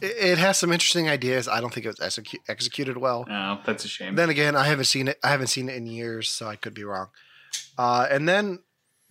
[0.00, 1.48] It, it has some interesting ideas.
[1.48, 3.26] I don't think it was execu- executed well.
[3.28, 4.14] Oh, that's a shame.
[4.14, 5.18] Then again, I haven't seen it.
[5.24, 7.08] I haven't seen it in years, so I could be wrong.
[7.78, 8.58] Uh, and then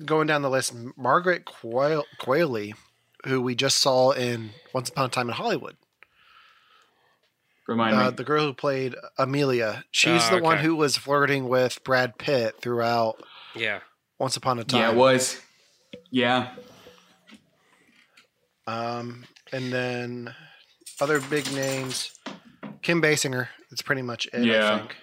[0.06, 2.74] going down the list, Margaret Quayle, Qualley,
[3.26, 5.76] who we just saw in Once Upon a Time in Hollywood.
[7.68, 8.16] Remind Uh, me.
[8.16, 9.84] the girl who played Amelia.
[9.92, 13.22] She's Oh, the one who was flirting with Brad Pitt throughout
[13.56, 13.80] yeah
[14.20, 14.80] Once Upon a Time.
[14.82, 15.42] Yeah, it was.
[16.10, 16.56] Yeah.
[18.66, 20.34] Um, and then
[21.00, 22.12] other big names,
[22.82, 23.50] Kim Basinger.
[23.70, 24.46] That's pretty much it.
[24.46, 24.74] Yeah.
[24.74, 24.96] I think.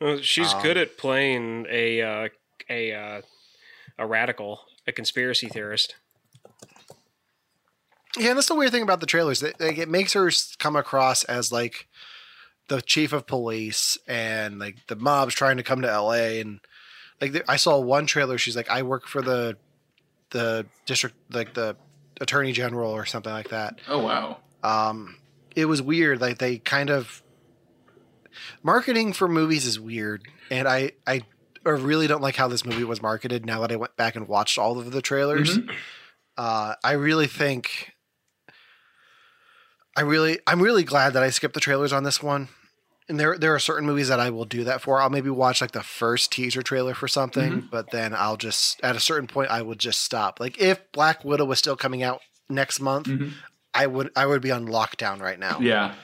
[0.00, 2.28] well, she's Um, good at playing a uh
[2.70, 3.22] a uh
[3.98, 5.94] a radical a conspiracy theorist
[8.18, 9.40] Yeah, and that's the weird thing about the trailers.
[9.40, 11.88] That like, it makes her come across as like
[12.68, 16.40] the chief of police, and like the mob's trying to come to L.A.
[16.40, 16.60] And
[17.20, 18.38] like I saw one trailer.
[18.38, 19.56] She's like, I work for the
[20.30, 21.76] the district, like the
[22.20, 23.80] attorney general or something like that.
[23.88, 24.38] Oh, wow.
[24.62, 25.16] um
[25.56, 27.22] it was weird like they kind of
[28.62, 31.22] marketing for movies is weird and i i
[31.66, 34.26] I really don't like how this movie was marketed now that i went back and
[34.28, 35.58] watched all of the trailers
[36.36, 37.93] uh i really think
[39.96, 42.48] i really i'm really glad that i skipped the trailers on this one
[43.08, 45.60] and there there are certain movies that i will do that for i'll maybe watch
[45.60, 49.50] like the first teaser trailer for something but then i'll just at a certain point
[49.50, 53.08] i would just stop like if black widow was still coming out next month
[53.74, 55.58] I would I would be on lockdown right now.
[55.60, 55.94] Yeah.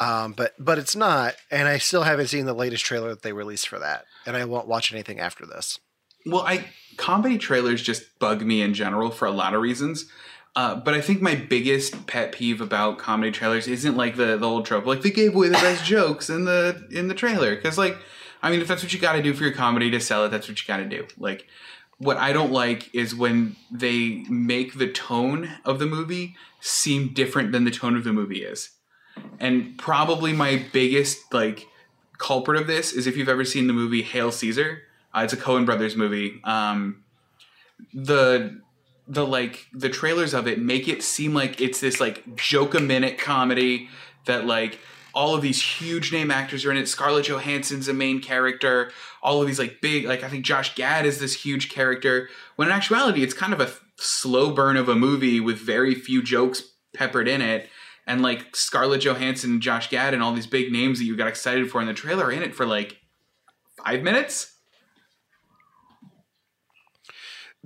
[0.00, 3.32] Um, but but it's not, and I still haven't seen the latest trailer that they
[3.32, 5.78] released for that, and I won't watch anything after this.
[6.24, 6.66] Well, I
[6.96, 10.06] comedy trailers just bug me in general for a lot of reasons.
[10.56, 14.46] Uh, but I think my biggest pet peeve about comedy trailers isn't like the the
[14.48, 17.54] old trope, like they gave away the best jokes in the in the trailer.
[17.54, 17.98] Because like,
[18.42, 20.30] I mean, if that's what you got to do for your comedy to sell it,
[20.30, 21.06] that's what you got to do.
[21.18, 21.46] Like,
[21.98, 27.52] what I don't like is when they make the tone of the movie seem different
[27.52, 28.70] than the tone of the movie is.
[29.38, 31.66] And probably my biggest like
[32.16, 34.82] culprit of this is if you've ever seen the movie Hail Caesar.
[35.14, 36.40] Uh, it's a Coen Brothers movie.
[36.44, 37.04] Um,
[37.92, 38.60] the
[39.08, 42.80] the like the trailers of it make it seem like it's this like joke a
[42.80, 43.88] minute comedy
[44.26, 44.80] that like
[45.16, 46.86] all of these huge name actors are in it.
[46.86, 48.92] Scarlett Johansson's a main character.
[49.22, 52.28] All of these like big like I think Josh Gad is this huge character.
[52.56, 56.22] When in actuality, it's kind of a slow burn of a movie with very few
[56.22, 56.62] jokes
[56.94, 57.68] peppered in it.
[58.06, 61.70] And like Scarlett Johansson Josh Gad and all these big names that you got excited
[61.70, 62.98] for in the trailer are in it for like
[63.82, 64.55] five minutes.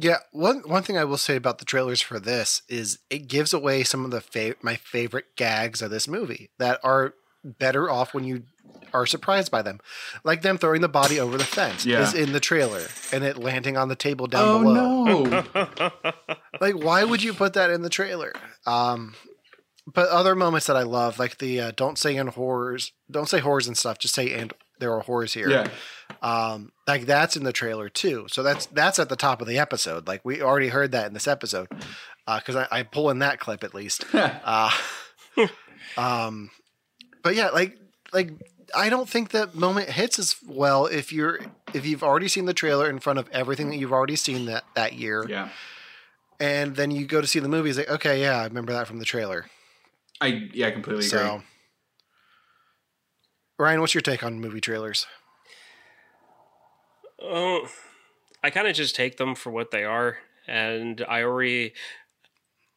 [0.01, 3.53] Yeah, one one thing I will say about the trailers for this is it gives
[3.53, 8.15] away some of the fa- my favorite gags of this movie that are better off
[8.15, 8.45] when you
[8.93, 9.79] are surprised by them,
[10.25, 12.03] like them throwing the body over the fence Yeah.
[12.03, 15.25] is in the trailer and it landing on the table down Oh below.
[15.25, 15.91] no!
[16.61, 18.33] Like, why would you put that in the trailer?
[18.67, 19.15] Um,
[19.87, 23.39] but other moments that I love, like the uh, don't say in horrors, don't say
[23.39, 25.49] horrors and stuff, just say and there are horrors here.
[25.49, 25.69] yeah,
[26.23, 29.59] um like that's in the trailer too so that's that's at the top of the
[29.59, 31.69] episode like we already heard that in this episode
[32.27, 34.71] because I, I pull in that clip at least uh
[35.97, 36.51] um
[37.23, 37.79] but yeah like
[38.12, 38.33] like
[38.75, 41.40] i don't think that moment hits as well if you're
[41.73, 44.64] if you've already seen the trailer in front of everything that you've already seen that
[44.75, 45.49] that year yeah.
[46.38, 48.87] and then you go to see the movie it's like okay yeah i remember that
[48.87, 49.47] from the trailer
[50.21, 51.43] I yeah, I completely agree.
[53.61, 55.07] Ryan what's your take on movie trailers?
[57.23, 57.68] Oh,
[58.42, 60.16] I kind of just take them for what they are,
[60.49, 61.75] and I already,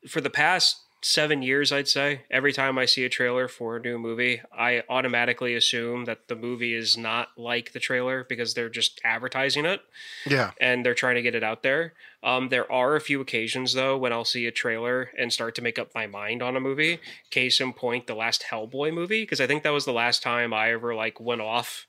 [0.10, 3.80] for the past seven years, I'd say every time I see a trailer for a
[3.80, 8.70] new movie, I automatically assume that the movie is not like the trailer because they're
[8.70, 9.82] just advertising it
[10.26, 11.94] yeah and they're trying to get it out there.
[12.24, 15.62] Um, there are a few occasions though when I'll see a trailer and start to
[15.62, 17.00] make up my mind on a movie.
[17.32, 20.54] Case in point, the last Hellboy movie, because I think that was the last time
[20.54, 21.86] I ever like went off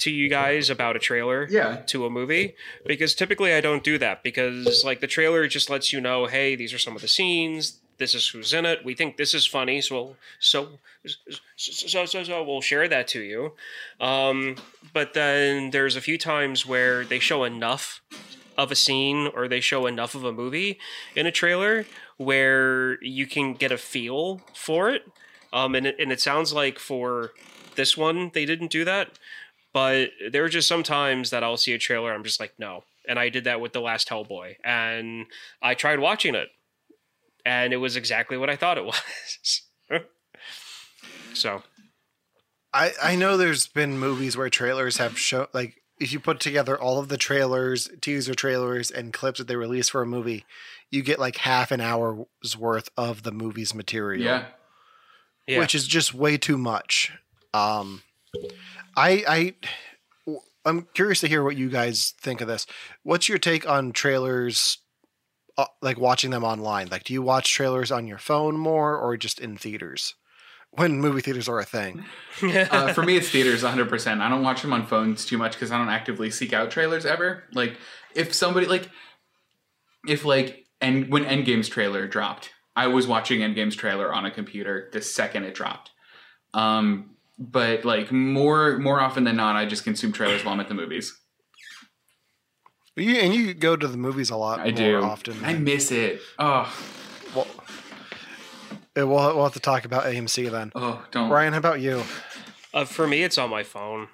[0.00, 1.76] to you guys about a trailer Yeah.
[1.86, 5.92] to a movie because typically I don't do that because like the trailer just lets
[5.92, 8.84] you know hey these are some of the scenes this is who's in it.
[8.84, 10.78] We think this is funny so so
[11.56, 13.52] so so, so we'll share that to you.
[14.00, 14.56] Um,
[14.92, 18.02] but then there's a few times where they show enough
[18.56, 20.78] of a scene or they show enough of a movie
[21.16, 25.02] in a trailer where you can get a feel for it.
[25.52, 27.32] Um, and, it, and it sounds like for
[27.76, 29.18] this one they didn't do that.
[29.72, 32.84] But there are just some times that I'll see a trailer, I'm just like, no.
[33.08, 35.26] And I did that with the last Hellboy, and
[35.60, 36.50] I tried watching it,
[37.44, 39.62] and it was exactly what I thought it was.
[41.34, 41.62] so
[42.72, 46.78] I I know there's been movies where trailers have shown like if you put together
[46.78, 50.44] all of the trailers, teaser trailers, and clips that they release for a movie,
[50.90, 54.24] you get like half an hour's worth of the movie's material.
[54.24, 54.44] Yeah.
[55.46, 57.12] yeah, which is just way too much.
[57.54, 58.02] Um,
[58.96, 59.54] I I
[60.64, 62.66] I'm curious to hear what you guys think of this.
[63.02, 64.78] What's your take on trailers?
[65.58, 66.88] Uh, like watching them online.
[66.88, 70.14] Like, do you watch trailers on your phone more or just in theaters?
[70.74, 72.06] When movie theaters are a thing.
[72.42, 74.20] uh, for me, it's theaters 100%.
[74.22, 77.04] I don't watch them on phones too much because I don't actively seek out trailers
[77.04, 77.44] ever.
[77.52, 77.76] Like,
[78.14, 78.88] if somebody, like,
[80.08, 84.88] if, like, and when Endgame's trailer dropped, I was watching Endgame's trailer on a computer
[84.94, 85.90] the second it dropped.
[86.54, 90.68] Um, but, like, more more often than not, I just consume trailers while I'm at
[90.68, 91.14] the movies.
[92.96, 95.02] You and you go to the movies a lot I more do.
[95.02, 95.42] often.
[95.44, 96.20] I miss it.
[96.38, 96.70] Oh,
[97.34, 97.46] well,
[98.94, 100.72] we'll, we'll have to talk about AMC then.
[100.74, 101.30] oh, don't.
[101.30, 102.02] Ryan, how about you?
[102.74, 104.08] uh, for me, it's on my phone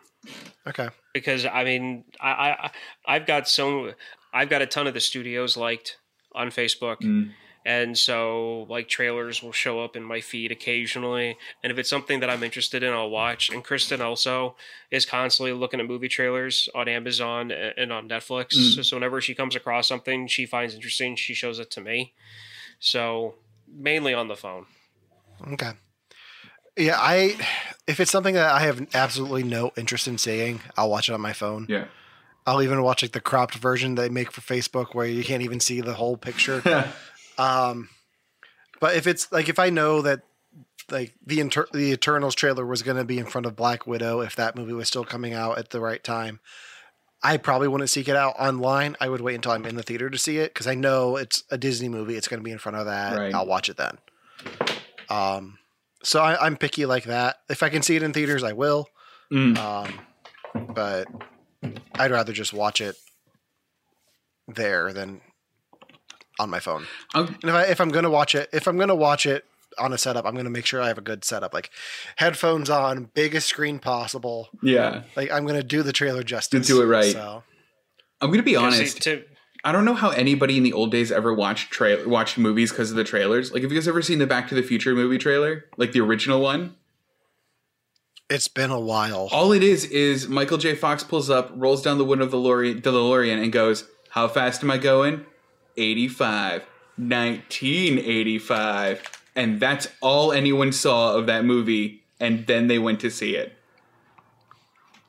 [0.67, 0.89] Okay.
[1.13, 2.71] because I mean, I, I
[3.07, 3.95] I've got so
[4.33, 5.97] I've got a ton of the studios liked
[6.35, 6.99] on Facebook.
[7.01, 7.33] Mm.
[7.69, 11.37] And so, like, trailers will show up in my feed occasionally.
[11.63, 13.51] And if it's something that I'm interested in, I'll watch.
[13.51, 14.57] And Kristen also
[14.91, 18.57] is constantly looking at movie trailers on Amazon and on Netflix.
[18.57, 18.83] Mm.
[18.83, 22.15] So, whenever she comes across something she finds interesting, she shows it to me.
[22.81, 23.35] So,
[23.71, 24.65] mainly on the phone.
[25.53, 25.73] Okay.
[26.79, 27.37] Yeah, I
[27.87, 31.21] if it's something that I have absolutely no interest in seeing, I'll watch it on
[31.21, 31.67] my phone.
[31.69, 31.85] Yeah.
[32.47, 35.61] I'll even watch like the cropped version they make for Facebook where you can't even
[35.61, 36.63] see the whole picture.
[37.39, 37.89] um,
[38.81, 40.23] but if it's like if I know that
[40.91, 44.21] like the inter- the Eternals trailer was going to be in front of Black Widow
[44.21, 46.41] if that movie was still coming out at the right time,
[47.23, 48.97] I probably wouldn't seek it out online.
[49.01, 51.45] I would wait until I'm in the theater to see it because I know it's
[51.51, 52.17] a Disney movie.
[52.17, 53.17] It's going to be in front of that.
[53.17, 53.35] Right.
[53.35, 53.99] I'll watch it then.
[55.11, 55.59] Um,
[56.03, 57.37] so I, I'm picky like that.
[57.49, 58.89] If I can see it in theaters, I will.
[59.33, 59.59] Mm.
[59.59, 60.01] Um,
[60.75, 61.09] but
[61.95, 62.97] I'd rather just watch it
[64.47, 65.21] there than
[66.39, 66.87] on my phone.
[67.15, 69.45] I'll- And if I if I'm gonna watch it, if I'm gonna watch it
[69.79, 71.71] on a setup, I'm gonna make sure I have a good setup, like
[72.17, 74.49] headphones on, biggest screen possible.
[74.63, 75.03] yeah.
[75.17, 76.67] Like I'm gonna do the trailer justice.
[76.67, 77.13] do it right.
[77.13, 77.43] So
[78.21, 79.03] I'm gonna be See, honest.
[79.03, 79.25] to-
[79.65, 82.91] I don't know how anybody in the old days ever watched tra- watched movies because
[82.91, 83.53] of the trailers.
[83.53, 86.01] Like, have you guys ever seen the Back to the Future movie trailer, like the
[86.01, 86.77] original one?
[88.31, 89.29] it's been a while.
[89.33, 90.75] All it is is Michael J.
[90.75, 94.63] Fox pulls up, rolls down the window of the DeLorean, DeLorean and goes, "How fast
[94.63, 95.25] am I going?
[95.79, 96.65] 85,
[96.97, 99.03] 1985."
[99.37, 103.53] And that's all anyone saw of that movie, and then they went to see it.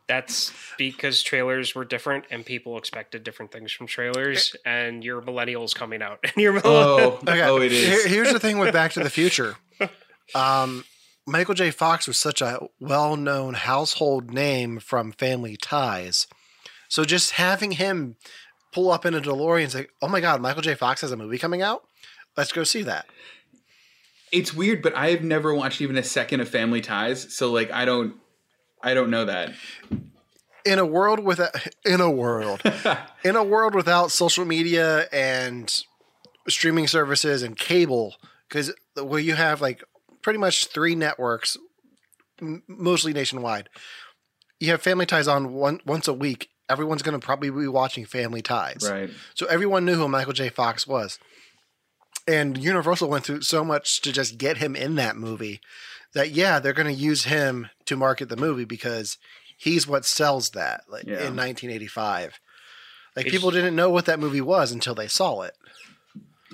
[0.08, 5.76] that's because trailers were different and people expected different things from trailers and your millennials
[5.76, 7.42] coming out and your Oh, Okay.
[7.44, 8.06] oh, it Here- is.
[8.06, 9.58] here's the thing with Back to the Future.
[10.36, 10.84] Um,
[11.28, 11.70] Michael J.
[11.72, 16.28] Fox was such a well-known household name from Family Ties,
[16.88, 18.16] so just having him
[18.72, 20.76] pull up in a DeLorean and say, "Oh my God, Michael J.
[20.76, 21.84] Fox has a movie coming out.
[22.38, 23.06] Let's go see that."
[24.32, 27.72] It's weird, but I have never watched even a second of Family Ties, so like
[27.72, 28.16] I don't,
[28.84, 29.54] I don't know that.
[30.66, 31.50] in a world without
[31.86, 32.62] in a world
[33.24, 35.84] in a world without social media and
[36.48, 38.16] streaming services and cable
[38.48, 39.84] because where you have like
[40.22, 41.56] pretty much three networks
[42.42, 43.70] m- mostly nationwide
[44.60, 48.06] you have family ties on one once a week everyone's going to probably be watching
[48.06, 49.10] family ties Right.
[49.34, 51.20] so everyone knew who michael j fox was
[52.28, 55.60] and universal went through so much to just get him in that movie
[56.14, 59.18] that yeah they're going to use him to market the movie because
[59.58, 61.14] he's what sells that like Yeah.
[61.28, 62.40] in 1985
[63.16, 65.56] like It's- people didn't know what that movie was until they saw it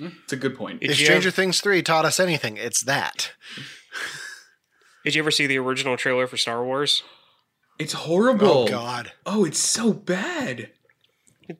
[0.00, 0.80] mm, It's a good point.
[0.80, 3.32] Did if stranger ever- things 3 taught us anything it's that
[5.04, 7.02] Did you ever see the original trailer for Star Wars?
[7.78, 8.48] It's horrible.
[8.64, 10.70] oh god Oh, it's so bad.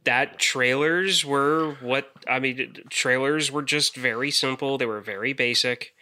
[0.05, 2.75] that trailers were what I mean.
[2.91, 4.79] Trailers were just very simple.
[4.79, 5.95] They were very basic.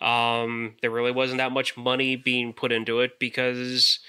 [0.00, 4.00] Um, there really wasn't that much money being put into it because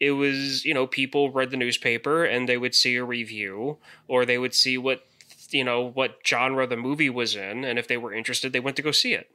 [0.00, 3.78] it was you know people read the newspaper and they would see a review
[4.08, 5.06] or they would see what
[5.50, 8.76] you know what genre the movie was in and if they were interested they went
[8.76, 9.30] to go see it.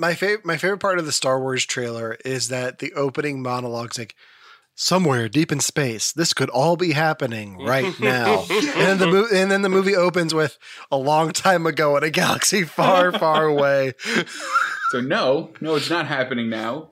[0.00, 3.98] My favorite my favorite part of the Star Wars trailer is that the opening monologue's
[3.98, 4.16] like
[4.74, 8.44] somewhere deep in space this could all be happening right now.
[8.50, 10.58] And then the mo- and then the movie opens with
[10.90, 13.92] a long time ago in a galaxy far far away.
[14.90, 16.90] So no, no, it's not happening now.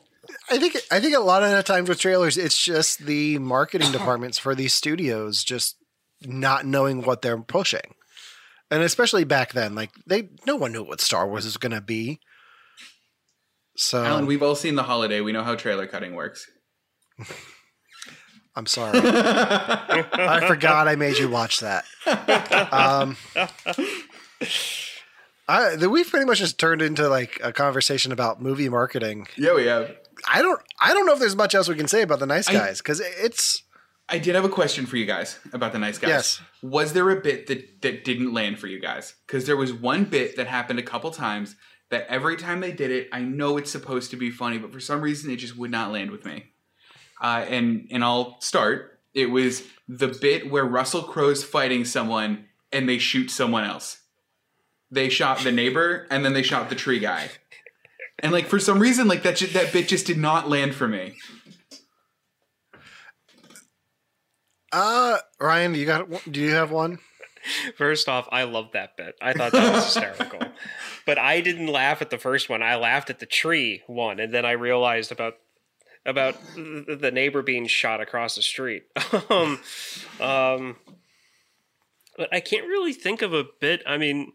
[0.51, 3.91] I think I think a lot of the times with trailers it's just the marketing
[3.99, 5.77] departments for these studios just
[6.27, 7.95] not knowing what they're pushing.
[8.71, 11.81] And especially back then like they no one knew what Star Wars was going to
[11.81, 12.21] be
[13.79, 15.21] so Allen, we've all seen the holiday.
[15.21, 16.51] We know how trailer cutting works.
[18.57, 18.99] I'm sorry.
[19.05, 21.85] I forgot I made you watch that.
[22.73, 23.17] Um,
[25.49, 29.29] I, the, we've pretty much just turned into like a conversation about movie marketing.
[29.37, 29.95] Yeah, we have.
[30.29, 30.61] I don't.
[30.81, 33.01] I don't know if there's much else we can say about the Nice Guys because
[33.01, 33.63] it's.
[34.09, 36.09] I did have a question for you guys about the nice guys.
[36.09, 36.41] Yes.
[36.63, 39.15] Was there a bit that that didn't land for you guys?
[39.27, 41.55] Because there was one bit that happened a couple times
[41.91, 44.81] that every time they did it, I know it's supposed to be funny, but for
[44.81, 46.45] some reason it just would not land with me.
[47.21, 49.01] Uh, and and I'll start.
[49.15, 54.03] It was the bit where Russell Crowe's fighting someone and they shoot someone else.
[54.91, 57.31] They shot the neighbor and then they shot the tree guy.
[58.21, 60.89] And like for some reason, like that ju- that bit just did not land for
[60.89, 61.15] me.
[64.73, 66.09] Uh, Ryan, you got?
[66.31, 66.99] Do you have one?
[67.77, 69.15] First off, I love that bit.
[69.21, 70.41] I thought that was hysterical.
[71.07, 72.63] But I didn't laugh at the first one.
[72.63, 75.37] I laughed at the tree one, and then I realized about
[76.05, 78.85] about the neighbor being shot across the street.
[79.31, 79.59] um,
[80.21, 80.77] um,
[82.19, 83.83] but I can't really think of a bit.
[83.87, 84.33] I mean,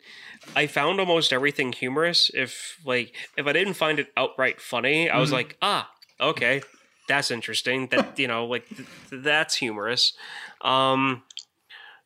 [0.55, 2.32] I found almost everything humorous.
[2.34, 6.61] If like if I didn't find it outright funny, I was like, ah, okay,
[7.07, 7.88] that's interesting.
[7.88, 10.14] That you know, like th- that's humorous.
[10.61, 11.24] Um,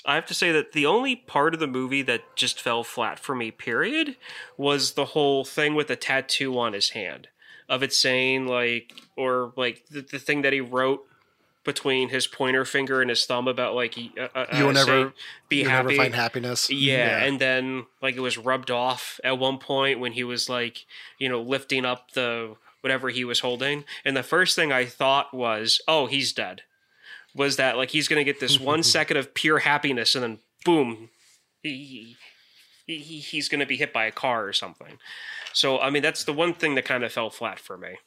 [0.08, 3.20] I have to say that the only part of the movie that just fell flat
[3.20, 4.16] for me, period,
[4.56, 7.28] was the whole thing with the tattoo on his hand
[7.70, 11.04] of it saying like, or like the, the thing that he wrote
[11.66, 14.86] between his pointer finger and his thumb about like uh, uh, You will uh, never
[14.86, 15.14] saying,
[15.50, 15.88] be You'll happy.
[15.90, 16.70] never find happiness.
[16.70, 20.86] Yeah, and then like it was rubbed off at one point when he was like,
[21.20, 23.84] you know, lifting up the whatever he was holding.
[24.06, 26.62] And the first thing I thought was, "Oh, he's dead."
[27.38, 30.40] Was that like he's going to get this one second of pure happiness and then
[30.66, 31.10] boom,
[31.64, 32.18] he,
[32.86, 34.98] he, he- he's going to be hit by a car or something.
[35.54, 37.98] So I mean, that's the one thing that kind of fell flat for me.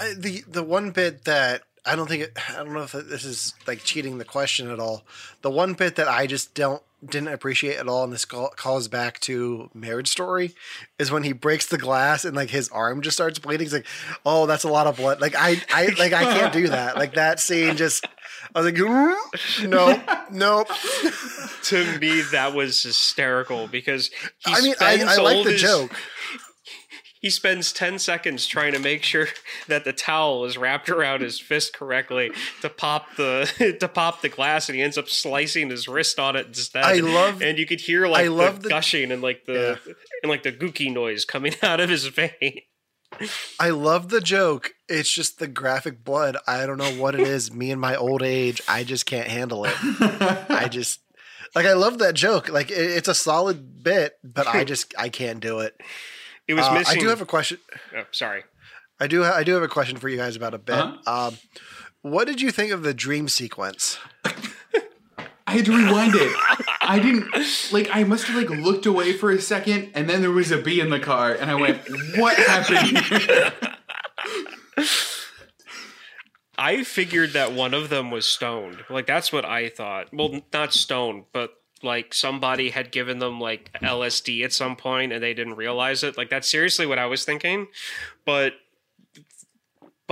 [0.00, 3.24] I- the the one bit that I don't think it, I don't know if this
[3.24, 5.04] is like cheating the question at all.
[5.42, 9.18] The one bit that I just don't didn't appreciate at all, and this calls back
[9.20, 10.54] to Marriage Story,
[10.98, 13.64] is when he breaks the glass and like his arm just starts bleeding.
[13.64, 13.86] He's like,
[14.24, 16.96] "Oh, that's a lot of blood." Like I, I like I can't do that.
[16.96, 18.06] Like that scene just.
[18.54, 20.68] I was like, no, nope.
[21.64, 24.10] to me that was hysterical because
[24.44, 25.96] I mean, I, I like the his- joke.
[27.22, 29.28] He spends 10 seconds trying to make sure
[29.68, 34.28] that the towel is wrapped around his fist correctly to pop the to pop the
[34.28, 36.84] glass and he ends up slicing his wrist on it instead.
[36.84, 39.78] I love- and you could hear like I the love the- gushing and like the
[40.22, 42.60] and like the gooky noise coming out of his vein.
[43.60, 44.72] I love the joke.
[44.88, 46.36] It's just the graphic blood.
[46.46, 47.52] I don't know what it is.
[47.52, 49.74] Me and my old age, I just can't handle it.
[50.50, 50.98] I just
[51.54, 52.48] like I love that joke.
[52.48, 55.78] Like it, it's a solid bit, but I just I can't do it.
[56.48, 57.58] It was Uh, missing I do have a question.
[57.96, 58.44] oh, sorry.
[59.00, 59.24] I do.
[59.24, 60.74] Ha- I do have a question for you guys about a bit.
[60.76, 61.28] Uh-huh.
[61.28, 61.38] Um,
[62.02, 63.98] what did you think of the dream sequence?
[65.46, 66.34] I had to rewind it.
[66.80, 67.28] I didn't
[67.72, 67.88] like.
[67.94, 70.80] I must have like looked away for a second, and then there was a bee
[70.80, 71.80] in the car, and I went,
[72.16, 73.52] "What happened here?"
[76.58, 78.84] I figured that one of them was stoned.
[78.90, 80.08] Like that's what I thought.
[80.12, 81.50] Well, not stoned, but
[81.82, 86.16] like somebody had given them like LSD at some point and they didn't realize it.
[86.16, 87.68] Like that's seriously what I was thinking.
[88.24, 88.54] But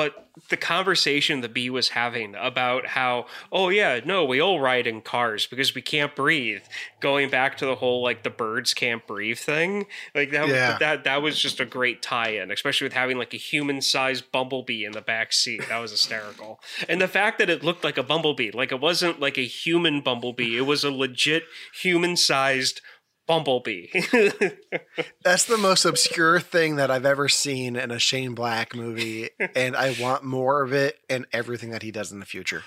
[0.00, 4.86] but the conversation the bee was having about how oh yeah no we all ride
[4.86, 6.62] in cars because we can't breathe.
[7.00, 9.84] Going back to the whole like the birds can't breathe thing
[10.14, 10.78] like that Yeah.
[10.78, 14.92] that that was just a great tie-in especially with having like a human-sized bumblebee in
[14.92, 15.62] the back seat.
[15.68, 16.60] That was hysterical.
[16.88, 20.00] And the fact that it looked like a bumblebee like it wasn't like a human
[20.00, 20.56] bumblebee.
[20.56, 21.42] It was a legit
[21.82, 22.80] human-sized
[23.30, 23.86] bumblebee
[25.22, 29.76] That's the most obscure thing that I've ever seen in a Shane Black movie, and
[29.76, 32.64] I want more of it and everything that he does in the future.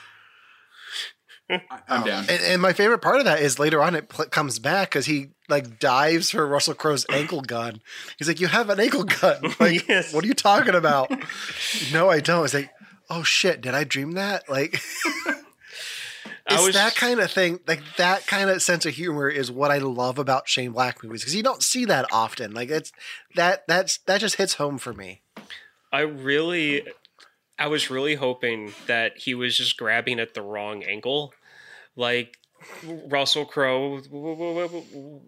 [1.50, 1.60] I'm
[1.90, 2.26] um, down.
[2.30, 5.06] And, and my favorite part of that is later on it pl- comes back because
[5.06, 7.82] he like dives for Russell Crowe's ankle gun.
[8.18, 9.42] He's like, "You have an ankle gun?
[9.60, 10.14] Like, Yes.
[10.14, 11.12] what are you talking about?"
[11.92, 12.46] no, I don't.
[12.46, 12.72] It's like,
[13.10, 14.82] "Oh shit, did I dream that?" Like,
[15.28, 15.34] I
[16.50, 17.60] it's was- that kind of thing.
[17.68, 21.22] Like that kind of sense of humor is what I love about Shane Black movies
[21.22, 22.54] because you don't see that often.
[22.54, 22.92] Like it's
[23.36, 25.22] that that's that just hits home for me.
[25.92, 26.88] I really,
[27.60, 31.34] I was really hoping that he was just grabbing at the wrong angle.
[31.96, 32.40] Like
[33.08, 34.02] Russell Crowe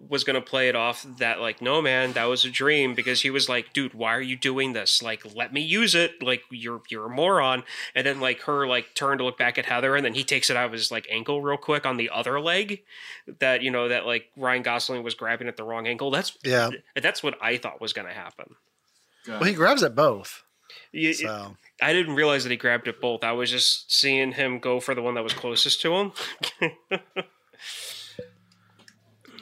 [0.10, 3.22] was going to play it off that, like, no, man, that was a dream because
[3.22, 5.02] he was like, dude, why are you doing this?
[5.02, 6.22] Like, let me use it.
[6.22, 7.64] Like, you're you're a moron.
[7.94, 10.50] And then like her like turn to look back at Heather, and then he takes
[10.50, 12.84] it out of his like ankle real quick on the other leg.
[13.40, 16.12] That you know that like Ryan Gosling was grabbing at the wrong ankle.
[16.12, 16.70] That's Yeah.
[16.96, 18.56] That's what I thought was going to happen.
[19.28, 20.44] Well, he grabs at both.
[20.92, 23.24] You- So I didn't realize that he grabbed it both.
[23.24, 26.12] I was just seeing him go for the one that was closest to him.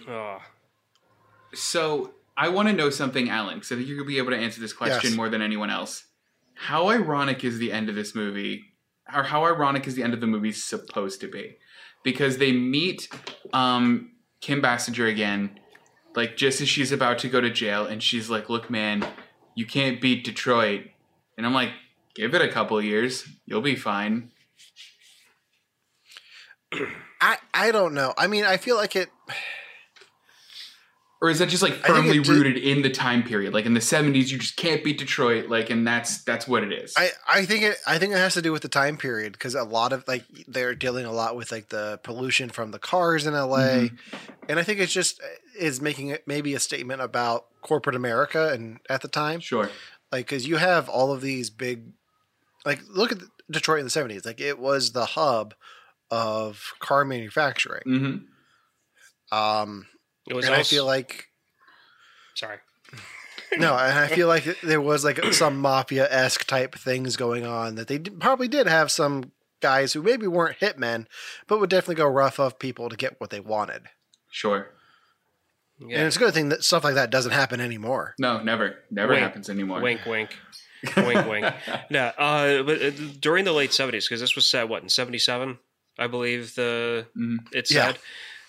[0.08, 0.40] oh,
[1.54, 4.60] So I want to know something, Allen, because I think you'll be able to answer
[4.60, 5.16] this question Yes.
[5.16, 6.06] more than anyone else.
[6.56, 8.64] How ironic is the end of this movie,
[9.14, 11.58] or how ironic is the end of the movie supposed to be?
[12.04, 13.08] Because they meet
[13.54, 14.12] um,
[14.42, 15.60] Kim Basinger again,
[16.16, 19.06] like just as she's about to go to jail, and she's like, "Look, man,
[19.56, 20.86] you can't beat Detroit,"
[21.38, 21.70] and I'm like,
[22.16, 24.32] "Give it a couple years, you'll be fine."
[27.22, 28.14] I I don't know.
[28.18, 29.10] I mean, I feel like it.
[31.22, 33.54] Or is that just like firmly it did- rooted in the time period?
[33.54, 36.74] Like in the '70s, you just can't beat Detroit, like, and that's that's what it
[36.74, 36.94] is.
[36.98, 39.56] I, I think it I think it has to do with the time period because
[39.56, 43.26] a lot of like they're dealing a lot with like the pollution from the cars
[43.26, 43.88] in LA,
[44.50, 48.50] and I think it's just uh, is making it maybe a statement about corporate America
[48.52, 49.70] and at the time Sure.
[50.12, 51.94] like because you have all of these big
[52.66, 53.20] like look at
[53.52, 55.54] Detroit in the seventies like it was the hub
[56.12, 57.82] of car manufacturing.
[57.86, 59.88] hmm Um,
[60.30, 60.46] it was.
[60.46, 61.28] and I feel like
[62.36, 62.58] sorry.
[63.58, 67.76] No, and I feel like there was like some mafia esque type things going on
[67.76, 71.06] that they did, probably did have some guys who maybe weren't hitmen,
[71.48, 73.84] but would definitely go rough of people to get what they wanted.
[74.30, 74.70] Sure.
[75.80, 76.06] And Yeah.
[76.08, 78.14] it's a good thing that stuff like that doesn't happen anymore.
[78.20, 79.24] No, never, never Wink.
[79.24, 79.82] happens anymore.
[79.82, 80.38] Wink, wink,
[80.98, 81.46] wink, wink.
[81.90, 85.20] No, uh, but uh, during the late seventies, because this was set what in seventy
[85.20, 85.60] seven,
[85.98, 87.38] I believe the Mhm.
[87.54, 87.88] it Yeah.
[87.88, 88.00] said.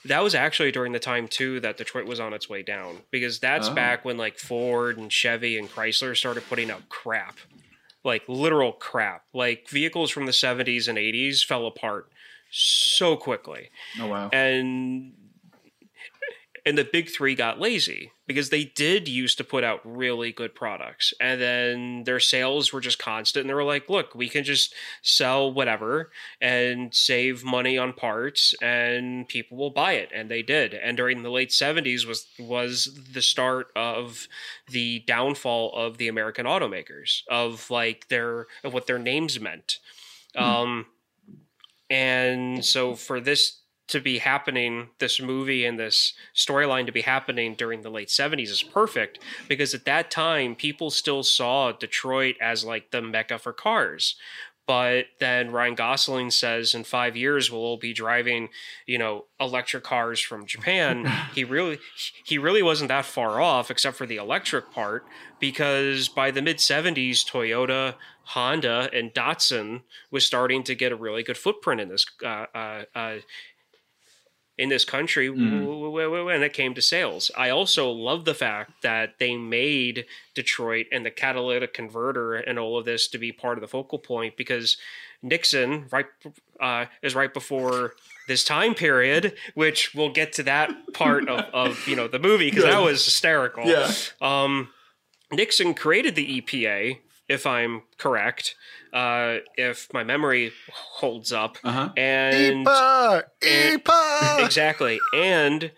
[0.07, 3.39] That was actually during the time too that Detroit was on its way down because
[3.39, 3.75] that's Oh.
[3.75, 7.39] back when like Ford and Chevy and Chrysler started putting out crap.
[8.07, 9.25] like literal crap.
[9.33, 12.11] Like vehicles from the 70s and 80s fell apart
[12.51, 13.71] so quickly.
[13.99, 14.29] Oh wow.
[14.31, 15.15] And
[16.67, 20.55] and the big 3 got lazy because they did used to put out really good
[20.55, 24.45] products and then their sales were just constant and they were like, "Look, we can
[24.45, 26.11] just sell whatever
[26.41, 30.75] and save money on parts and people will buy it." And they did.
[30.75, 34.27] And during the late 70s was was the start of
[34.69, 39.79] the downfall of the American automakers of like their of what their names meant.
[40.37, 40.87] Um
[41.91, 47.55] and so for this to be happening, this movie and this storyline to be happening
[47.55, 49.19] during the late 70s is perfect
[49.49, 54.17] because at that time people still saw Detroit as like the mecca for cars.
[54.67, 58.49] But then Ryan Gosling says in five years we'll all be driving,
[58.87, 61.05] you know, electric cars from Japan.
[61.35, 61.79] he really
[62.25, 65.05] he really wasn't that far off, except for the electric part,
[65.39, 67.97] because by the mid '70s, Toyota,
[68.29, 72.85] Honda, and Datsun was starting to get a really good footprint in this uh, uh,
[72.95, 73.17] uh,
[74.57, 77.31] in this country w- when it came to sales.
[77.37, 82.79] I also love the fact that they made Detroit and the catalytic converter and all
[82.79, 84.77] of this to be part of the focal point because
[85.23, 86.07] Nixon right
[86.61, 87.95] uh, is right before
[88.29, 92.51] this time period, which we'll get to that part of, of you know the movie
[92.51, 93.65] because that was hysterical.
[93.65, 93.91] Yeah.
[94.21, 94.69] Um,
[95.33, 96.99] Nixon created the EPA,
[97.29, 98.55] if I'm correct,
[98.93, 101.91] uh, if my memory holds up, Uh-huh.
[101.97, 103.23] and Epa!
[103.43, 104.45] and- Epa!
[104.45, 104.99] exactly.
[105.15, 105.73] And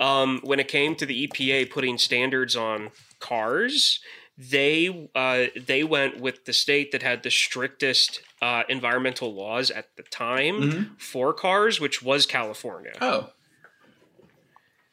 [0.00, 2.90] um, when it came to the EPA putting standards on
[3.20, 4.00] cars,
[4.38, 9.96] they uh, they went with the state that had the strictest uh, environmental laws at
[9.96, 12.92] the time for cars, which was California.
[13.00, 13.30] Oh.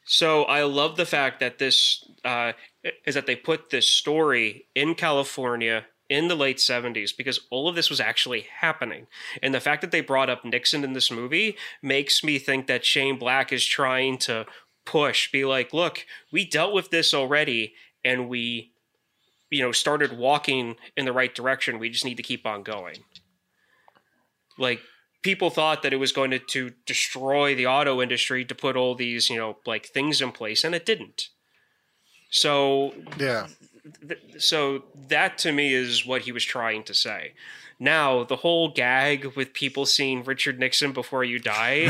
[0.06, 2.52] So I love the fact that this uh,
[3.06, 7.74] is that they put this story in California in the late 70s because all of
[7.74, 9.06] this was actually happening.
[9.42, 12.84] And the fact that they brought up Nixon in this movie makes me think that
[12.84, 14.46] Shane Black is trying to
[14.84, 17.74] push, be like, look, we dealt with this already
[18.04, 18.72] and we,
[19.50, 21.78] you know, started walking in the right direction.
[21.78, 22.98] We just need to keep on going.
[24.58, 24.80] Like,
[25.22, 28.94] people thought that it was going to, to destroy the auto industry to put all
[28.94, 31.30] these, you know, like things in place, and it didn't.
[32.30, 33.48] So yeah.
[34.06, 37.34] Th- so that to me is what he was trying to say.
[37.80, 41.86] Now, the whole gag with people seeing Richard Nixon before you die,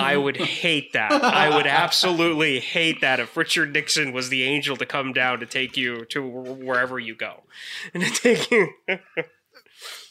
[0.00, 1.12] I would hate that.
[1.12, 5.46] I would absolutely hate that if Richard Nixon was the angel to come down to
[5.46, 7.42] take you to wherever you go.
[7.94, 8.70] And to take you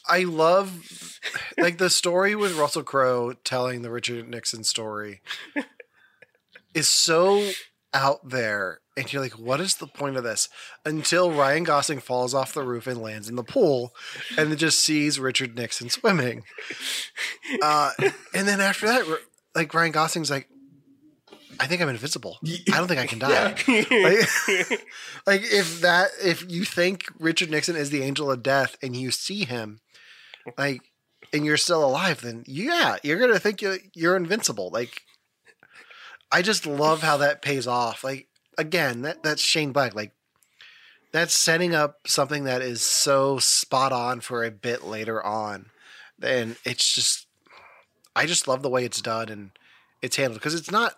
[0.08, 1.18] I love
[1.58, 5.20] like the story with Russell Crowe telling the Richard Nixon story
[6.74, 7.50] is so
[7.96, 10.48] out there and you're like what is the point of this
[10.84, 13.94] until Ryan Gosling falls off the roof and lands in the pool
[14.36, 16.44] and then just sees Richard Nixon swimming
[17.62, 17.92] uh,
[18.34, 19.04] and then after that
[19.54, 20.48] like Ryan Gosling's like
[21.58, 22.36] I think I'm invincible.
[22.46, 23.54] I don't think I can die.
[23.66, 23.66] like,
[25.26, 29.10] like if that if you think Richard Nixon is the angel of death and you
[29.10, 29.80] see him
[30.58, 30.82] like
[31.32, 35.02] and you're still alive then yeah you're gonna think you're, you're invincible like
[36.32, 38.04] i just love how that pays off.
[38.04, 40.12] Like again that that's shane black like
[41.12, 45.66] that's setting up something that is so spot on for a bit later on.
[46.22, 47.26] And it's just
[48.14, 49.50] i just love the way it's done and
[50.02, 50.94] it's handled because it's not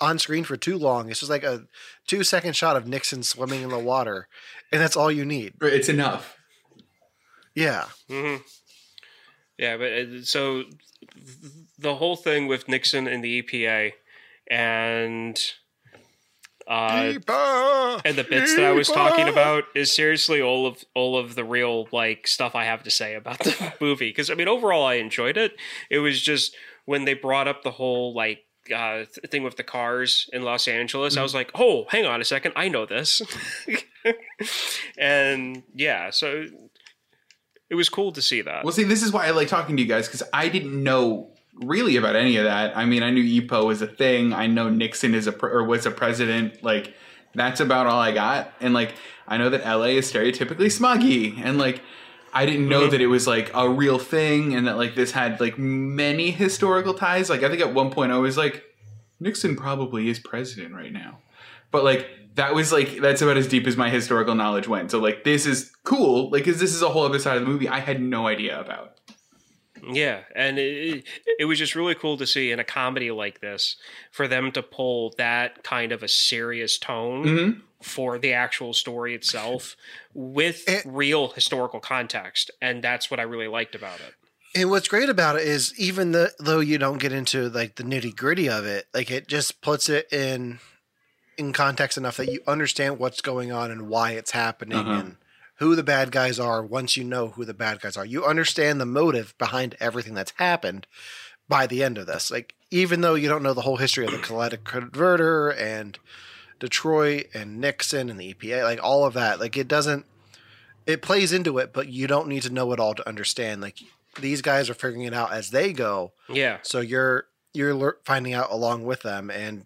[0.00, 1.10] on screen for too long.
[1.10, 1.64] It's just like a
[2.06, 4.28] two second shot of nixon swimming in the water
[4.72, 5.54] and that's all you need.
[5.62, 6.36] It's enough.
[7.54, 7.86] yeah.
[9.56, 10.64] Yeah, but uh, so
[11.78, 13.92] the whole thing with Nixon and the EPA
[14.50, 15.38] and
[16.66, 18.00] uh, Epa!
[18.04, 21.44] and the bits that I was talking about is seriously all of all of the
[21.44, 24.94] real like stuff I have to say about the movie because I mean overall I
[24.94, 25.52] enjoyed it.
[25.90, 29.62] It was just when they brought up the whole like uh, th- thing with the
[29.62, 33.20] cars in Los Angeles, I was like, oh, hang on a second, I know this,
[34.98, 36.46] and yeah, so
[37.68, 38.64] it was cool to see that.
[38.64, 41.33] Well, see, this is why I like talking to you guys because I didn't know
[41.62, 42.76] really about any of that.
[42.76, 44.32] I mean, I knew EPA was a thing.
[44.32, 46.62] I know Nixon is a pre- or was a president.
[46.62, 46.94] Like
[47.34, 48.52] that's about all I got.
[48.60, 48.94] And like
[49.26, 51.80] I know that LA is stereotypically smoggy, and like
[52.32, 55.40] I didn't know that it was like a real thing, and that like this had
[55.40, 57.30] like many historical ties.
[57.30, 58.64] Like I think at one point I was like,
[59.20, 61.18] Nixon probably is president right now,
[61.70, 62.08] but like.
[62.36, 64.90] That was like that's about as deep as my historical knowledge went.
[64.90, 67.48] So like this is cool, like because this is a whole other side of the
[67.48, 68.98] movie I had no idea about.
[69.92, 71.04] Yeah, and it,
[71.38, 73.76] it was just really cool to see in a comedy like this
[74.10, 79.76] for them to pull that kind of a serious tone for the actual story itself
[80.14, 84.14] with It- real historical context, and that's what I really liked about it.
[84.56, 87.82] And what's great about it is even the, though you don't get into like the
[87.82, 90.60] nitty gritty of it, like it just puts it in
[91.36, 94.92] in context enough that you understand what's going on and why it's happening Uh-huh.
[95.00, 95.16] and
[95.64, 98.04] who the bad guys are once you know who the bad guys are.
[98.04, 100.86] You understand the motive behind everything that's happened
[101.48, 102.30] by the end of this.
[102.30, 105.98] Like even though you don't know the whole history of the catalytic converter and
[106.60, 110.04] Detroit and Nixon and the EPA, like all of that, like it doesn't
[110.86, 113.62] it plays into it, but you don't need to know it all to understand.
[113.62, 113.78] Like
[114.20, 118.50] these guys are figuring it out as they go, Yeah, so you're you're finding out
[118.50, 119.64] along with them, and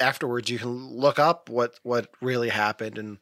[0.00, 3.18] afterwards you can look up what what really happened and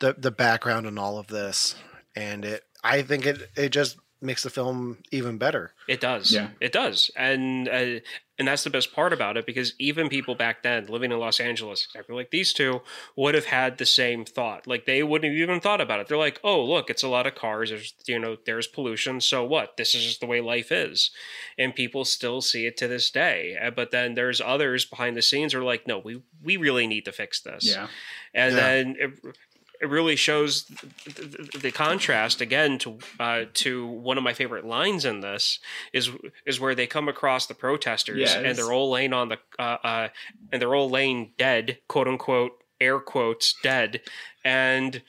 [0.00, 1.76] the the background and all of this,
[2.16, 5.72] and it I think it it just makes the film even better.
[5.88, 6.30] It does.
[6.30, 6.48] Yeah.
[6.60, 8.00] it does, and uh,
[8.38, 11.40] and that's the best part about it because even people back then living in Los
[11.40, 12.82] Angeles, exactly like these two,
[13.16, 14.66] would have had the same thought.
[14.66, 16.08] Like they wouldn't have even thought about it.
[16.08, 17.70] They're like, "Oh, look, it's a lot of cars.
[17.70, 19.20] There's you know, there's pollution.
[19.22, 19.76] So what?
[19.78, 21.10] This is just the way life is."
[21.56, 23.56] And people still see it to this day.
[23.62, 26.86] Uh, But then there's others behind the scenes who are like, "No, we we really
[26.86, 27.88] need to fix this." Yeah.
[28.34, 28.60] and Yeah.
[28.60, 29.36] then it,
[29.80, 30.64] it really shows
[31.04, 35.58] the, contrast again to uh, to one of my favorite lines in this
[35.92, 36.10] is
[36.44, 38.36] is where they come across the protesters Yes.
[38.36, 40.08] and they're all laying on the uh, uh,
[40.52, 44.00] and they're all laying dead quote unquote air quotes dead.
[44.44, 45.02] And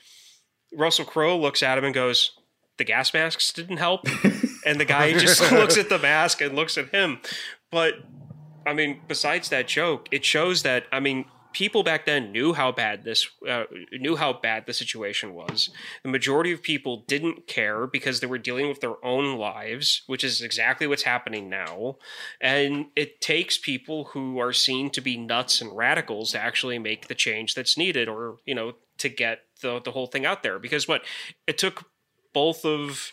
[0.74, 2.32] Russell Crowe looks at him and goes
[2.78, 4.06] the gas masks didn't help?
[4.64, 7.18] And the guy just looks at the mask and looks at him.
[7.72, 7.94] But
[8.64, 12.72] I mean, besides that joke, it shows that I mean, people back then knew how
[12.72, 15.70] bad this uh, knew how bad the situation was.
[16.02, 20.24] The majority of people didn't care because they were dealing with their own lives, which
[20.24, 21.96] is exactly what's happening now.
[22.40, 27.08] And it takes people who are seen to be nuts and radicals to actually make
[27.08, 30.58] the change that's needed, or you know, to get the the whole thing out there.
[30.58, 31.02] Because what
[31.46, 31.84] it took
[32.32, 33.12] both of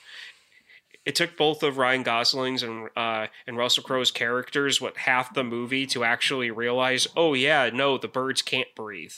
[1.10, 5.44] it took both of Ryan Gosling's and uh, and Russell Crowe's characters what half the
[5.44, 9.14] movie to actually realize, oh yeah, no, the birds can't breathe.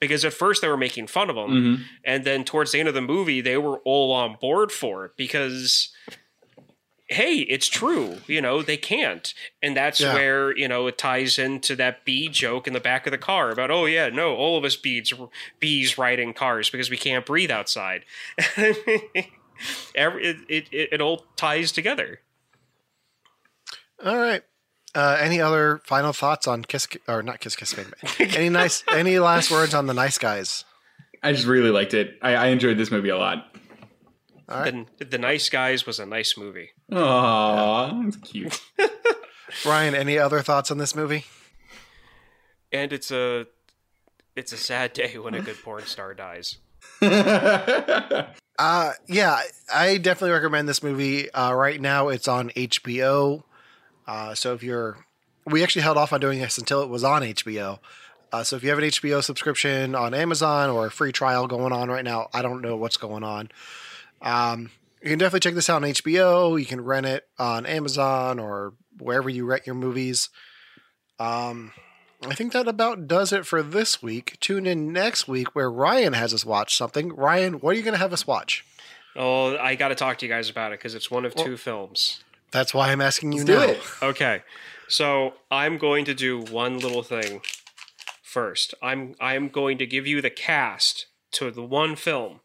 [0.00, 1.82] Because at first they were making fun of them, Mm-hmm.
[2.04, 5.12] and then towards the end of the movie they were all on board for it
[5.16, 5.90] because
[7.08, 9.34] hey, it's true, you know, they can't.
[9.62, 10.14] And that's Yeah.
[10.14, 13.50] where, you know, it ties into that bee joke in the back of the car
[13.50, 15.12] about, oh yeah, no, all of us bees
[15.60, 18.04] bees ride in cars because we can't breathe outside.
[19.94, 22.20] Every, it, it, it, it all ties together.
[24.04, 24.42] All right.
[24.94, 27.90] Uh, any other final thoughts on Kiss or not Kiss Kiss Baby?
[28.36, 30.64] any nice any last words on the Nice Guys?
[31.22, 32.18] I just really liked it.
[32.22, 33.56] I, I enjoyed this movie a lot.
[34.48, 34.86] All right.
[34.98, 36.70] The, the Nice Guys was a nice movie.
[36.92, 38.60] Aww, that's cute.
[39.66, 41.24] Ryan, any other thoughts on this movie?
[42.70, 43.46] And it's a
[44.36, 46.58] it's a sad day when a good porn star dies.
[48.58, 49.40] Uh, yeah,
[49.72, 51.30] I definitely recommend this movie.
[51.32, 53.42] Uh, right now, it's on HBO.
[54.06, 54.98] Uh, so if you're,
[55.44, 57.78] we actually held off on doing this until it was on HBO.
[58.32, 61.72] Uh, so if you have an HBO subscription on Amazon or a free trial going
[61.72, 63.48] on right now, I don't know what's going on.
[64.22, 64.70] Um,
[65.02, 66.58] you can definitely check this out on HBO.
[66.58, 70.30] You can rent it on Amazon or wherever you rent your movies.
[71.18, 71.72] Um,
[72.26, 74.36] I think that about does it for this week.
[74.40, 77.14] Tune in next week where Ryan has us watch something.
[77.14, 78.64] Ryan, what are you going to have us watch?
[79.16, 81.56] Oh, I got to talk to you guys about it because it's one of two
[81.56, 82.24] films.
[82.50, 83.62] That's why I'm asking you Let's do now.
[83.72, 83.80] it.
[84.02, 84.42] Okay,
[84.88, 87.40] so I'm going to do one little thing
[88.22, 88.74] first.
[88.82, 92.40] I'm I'm going to give you the cast to the one film.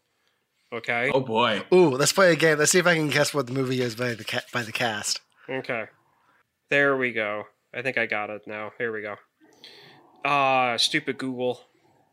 [0.72, 1.10] Okay.
[1.12, 1.62] Oh boy.
[1.72, 2.58] Ooh, let's play a game.
[2.58, 4.72] Let's see if I can guess what the movie is by the ca- by the
[4.72, 5.20] cast.
[5.48, 5.86] Okay.
[6.70, 7.44] There we go.
[7.74, 8.72] I think I got it now.
[8.78, 9.16] Here we go.
[10.24, 11.60] Ah, stupid Google.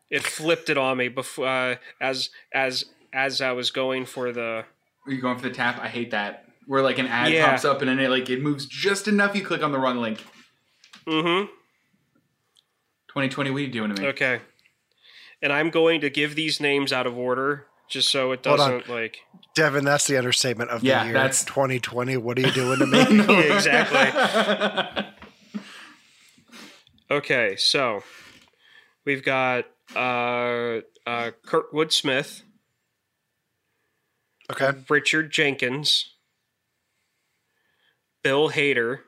[0.10, 4.64] It flipped it on me before uh, as as as I was going for the
[5.06, 5.80] Are you going for the tap?
[5.82, 6.46] I hate that.
[6.66, 7.50] Where like an ad Yeah.
[7.50, 9.36] pops up and then it like it moves just enough.
[9.36, 10.24] You click on the wrong link.
[11.06, 11.46] Mm-hmm.
[13.10, 13.50] 2020.
[13.52, 14.08] What are you doing to me?
[14.10, 14.40] Okay.
[15.42, 19.20] And I'm going to give these names out of order just so it doesn't like
[19.56, 21.14] Devon, that's the understatement of the year.
[21.14, 22.18] that's- 2020.
[22.18, 23.00] What are you doing to me?
[23.34, 25.06] Yeah, exactly.
[27.10, 28.04] Okay, so
[29.06, 32.44] we've got uh, uh, Kurtwood Smith,
[34.52, 34.72] okay.
[34.90, 36.16] Richard Jenkins,
[38.24, 39.00] Bill Hader,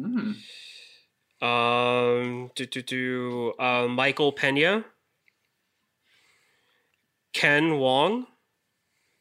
[0.00, 0.32] Hmm.
[1.44, 4.84] um, do, do, do, uh, Michael Pena,
[7.34, 8.26] Ken Wong,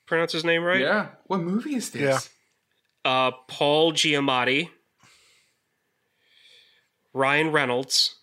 [0.06, 0.80] pronounce his name right?
[0.80, 1.08] Yeah.
[1.26, 2.02] What movie is this?
[2.02, 2.20] Yeah.
[3.12, 4.70] Uh, Paul Giamatti,
[7.18, 8.16] Ryan Reynolds,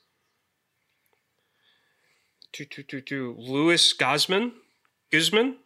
[2.52, 3.34] two, two, two, two.
[3.36, 4.52] Louis Guzman,
[5.10, 5.56] Guzman,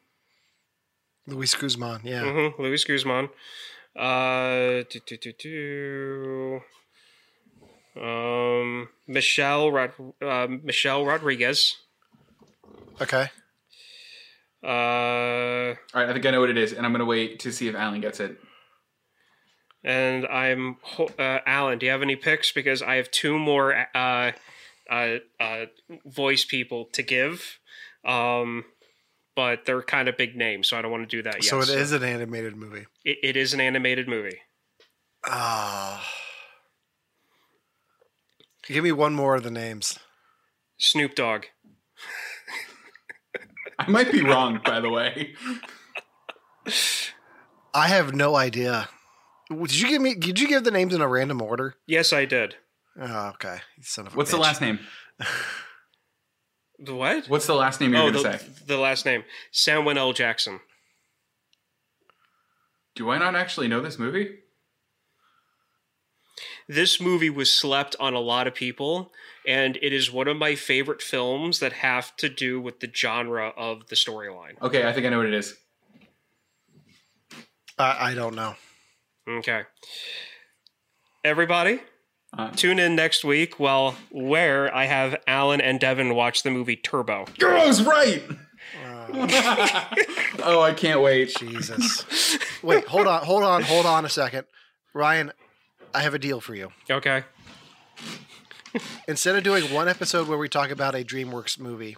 [1.27, 2.01] Luis Guzman.
[2.05, 2.23] Yeah.
[2.23, 2.63] mm-hmm.
[2.63, 3.29] Louis Guzman.
[3.95, 4.83] Uh.
[8.01, 11.77] Um, Michelle Rod, uh, Michelle Rodriguez.
[13.01, 13.29] Okay.
[14.63, 17.53] Uh, All right, I think I know what it is, and I'm gonna wait to
[17.53, 18.39] see if Allen gets it.
[19.85, 21.79] And I'm uh, Allen.
[21.79, 22.53] Do you have any picks?
[22.53, 24.33] Because I have two more uh,
[24.91, 25.67] uh, uh,
[26.05, 27.59] voice people to give,
[28.05, 28.65] um,
[29.37, 31.45] but they're kind of big names, so I don't want to do that yet.
[31.45, 32.87] so it is an animated movie.
[33.05, 34.39] It, it is an animated movie.
[35.27, 36.07] Ah.
[38.67, 39.99] Give me one more of the names.
[40.79, 41.45] Snoop Dogg.
[43.79, 45.35] I might be wrong, by the way.
[47.75, 48.89] I have no idea.
[49.51, 50.15] Did you give me?
[50.15, 51.75] Did you give the names in a random order?
[51.87, 52.57] Yes, I did.
[53.01, 53.59] Oh, okay.
[53.81, 54.79] Son of a What's the last name?
[56.79, 57.27] The what?
[57.27, 58.47] What's the last name you're oh, gonna the, say?
[58.67, 60.13] the last name Samuel L.
[60.13, 60.61] Jackson.
[62.95, 64.39] Do I not actually know this movie?
[66.69, 69.13] This movie was slept on a lot of people,
[69.47, 73.49] and it is one of my favorite films that have to do with the genre
[73.57, 74.61] of the storyline.
[74.61, 75.57] Okay, I think I know what it is.
[77.79, 78.55] I, I don't know.
[79.29, 79.63] Okay.
[81.25, 81.81] Everybody,
[82.37, 86.77] Uh, tune in next week Well, where I have Allen and Devon watch the movie
[86.77, 87.27] Turbo.
[87.39, 88.23] Girls, right?
[89.11, 91.35] oh, I can't wait.
[91.39, 92.39] Jesus.
[92.63, 94.45] Wait, hold on, hold on, hold on a second.
[94.93, 95.33] Ryan,
[95.95, 96.71] I have a deal for you.
[96.91, 97.25] Okay.
[99.07, 101.97] Instead of doing one episode where we talk about a DreamWorks movie,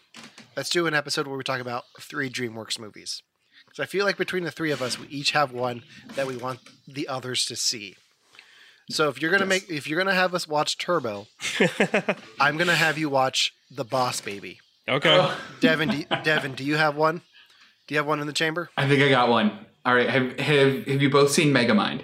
[0.56, 3.22] let's do an episode where we talk about three DreamWorks movies.
[3.70, 5.84] Because I feel like between the three of us, we each have one
[6.16, 6.58] that we want
[6.88, 7.94] the others to see.
[8.90, 11.28] So if you're gonna make, if you're gonna have us watch Turbo,
[12.40, 14.58] I'm gonna have you watch The Boss Baby.
[14.88, 15.30] Okay.
[15.60, 17.22] Devon, do you, Devon, do you have one?
[17.86, 18.70] Do you have one in the chamber?
[18.76, 19.66] I think I got one.
[19.84, 22.02] All right, have have, have you both seen Megamind?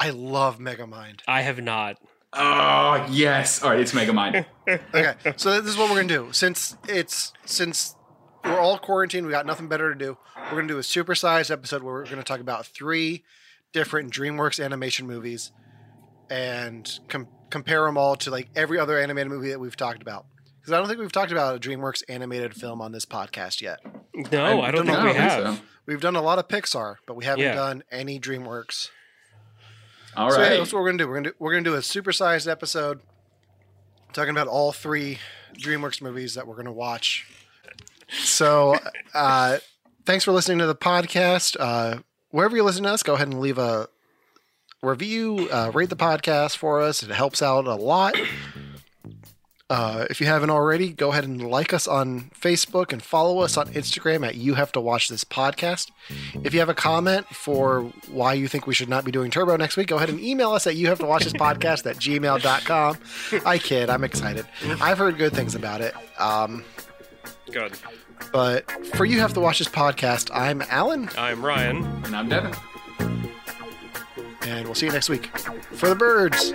[0.00, 1.20] I love Megamind.
[1.28, 1.98] I have not.
[2.32, 3.62] Oh yes.
[3.62, 4.46] All right, it's Megamind.
[4.68, 6.32] Okay, so this is what we're gonna do.
[6.32, 7.96] Since it's since
[8.44, 10.18] we're all quarantined, we got nothing better to do.
[10.50, 13.24] We're gonna do a supersized episode where we're gonna talk about three
[13.72, 15.52] different DreamWorks animation movies
[16.30, 20.26] and com- compare them all to like every other animated movie that we've talked about.
[20.60, 23.80] Because I don't think we've talked about a DreamWorks animated film on this podcast yet.
[24.30, 25.56] No, I, don't think we don't think have.
[25.56, 25.62] so.
[25.86, 27.54] We've done a lot of Pixar, but we haven't Yeah.
[27.54, 28.88] done any DreamWorks.
[30.16, 31.08] All So yeah, that's what we're gonna do.
[31.08, 33.00] We're gonna do, we're gonna do a supersized episode
[34.12, 35.18] talking about all three
[35.58, 37.26] DreamWorks movies that we're gonna watch.
[38.12, 38.76] So,
[39.14, 39.58] uh,
[40.04, 41.56] thanks for listening to the podcast.
[41.58, 41.98] Uh,
[42.30, 43.88] wherever you listen to us, go ahead and leave a
[44.82, 47.02] review, uh, rate the podcast for us.
[47.02, 48.14] It helps out a lot.
[49.70, 53.56] Uh, if you haven't already, go ahead and like us on Facebook and follow us
[53.56, 55.90] on Instagram at You Have to Watch This Podcast.
[56.44, 59.56] If you have a comment for why you think we should not be doing Turbo
[59.56, 61.96] next week, go ahead and email us at You Have to Watch This Podcast at
[61.96, 62.98] gmail.com.
[63.46, 64.44] I kid, I'm excited.
[64.78, 65.94] I've heard good things about it.
[66.20, 66.64] Um,
[67.50, 67.72] Good.
[68.30, 71.84] But for You Have to Watch This Podcast, I'm Allen, I'm Ryan.
[72.04, 72.54] and I'm Devon.
[74.42, 75.36] and we'll see you next week.
[75.38, 76.52] For the birds.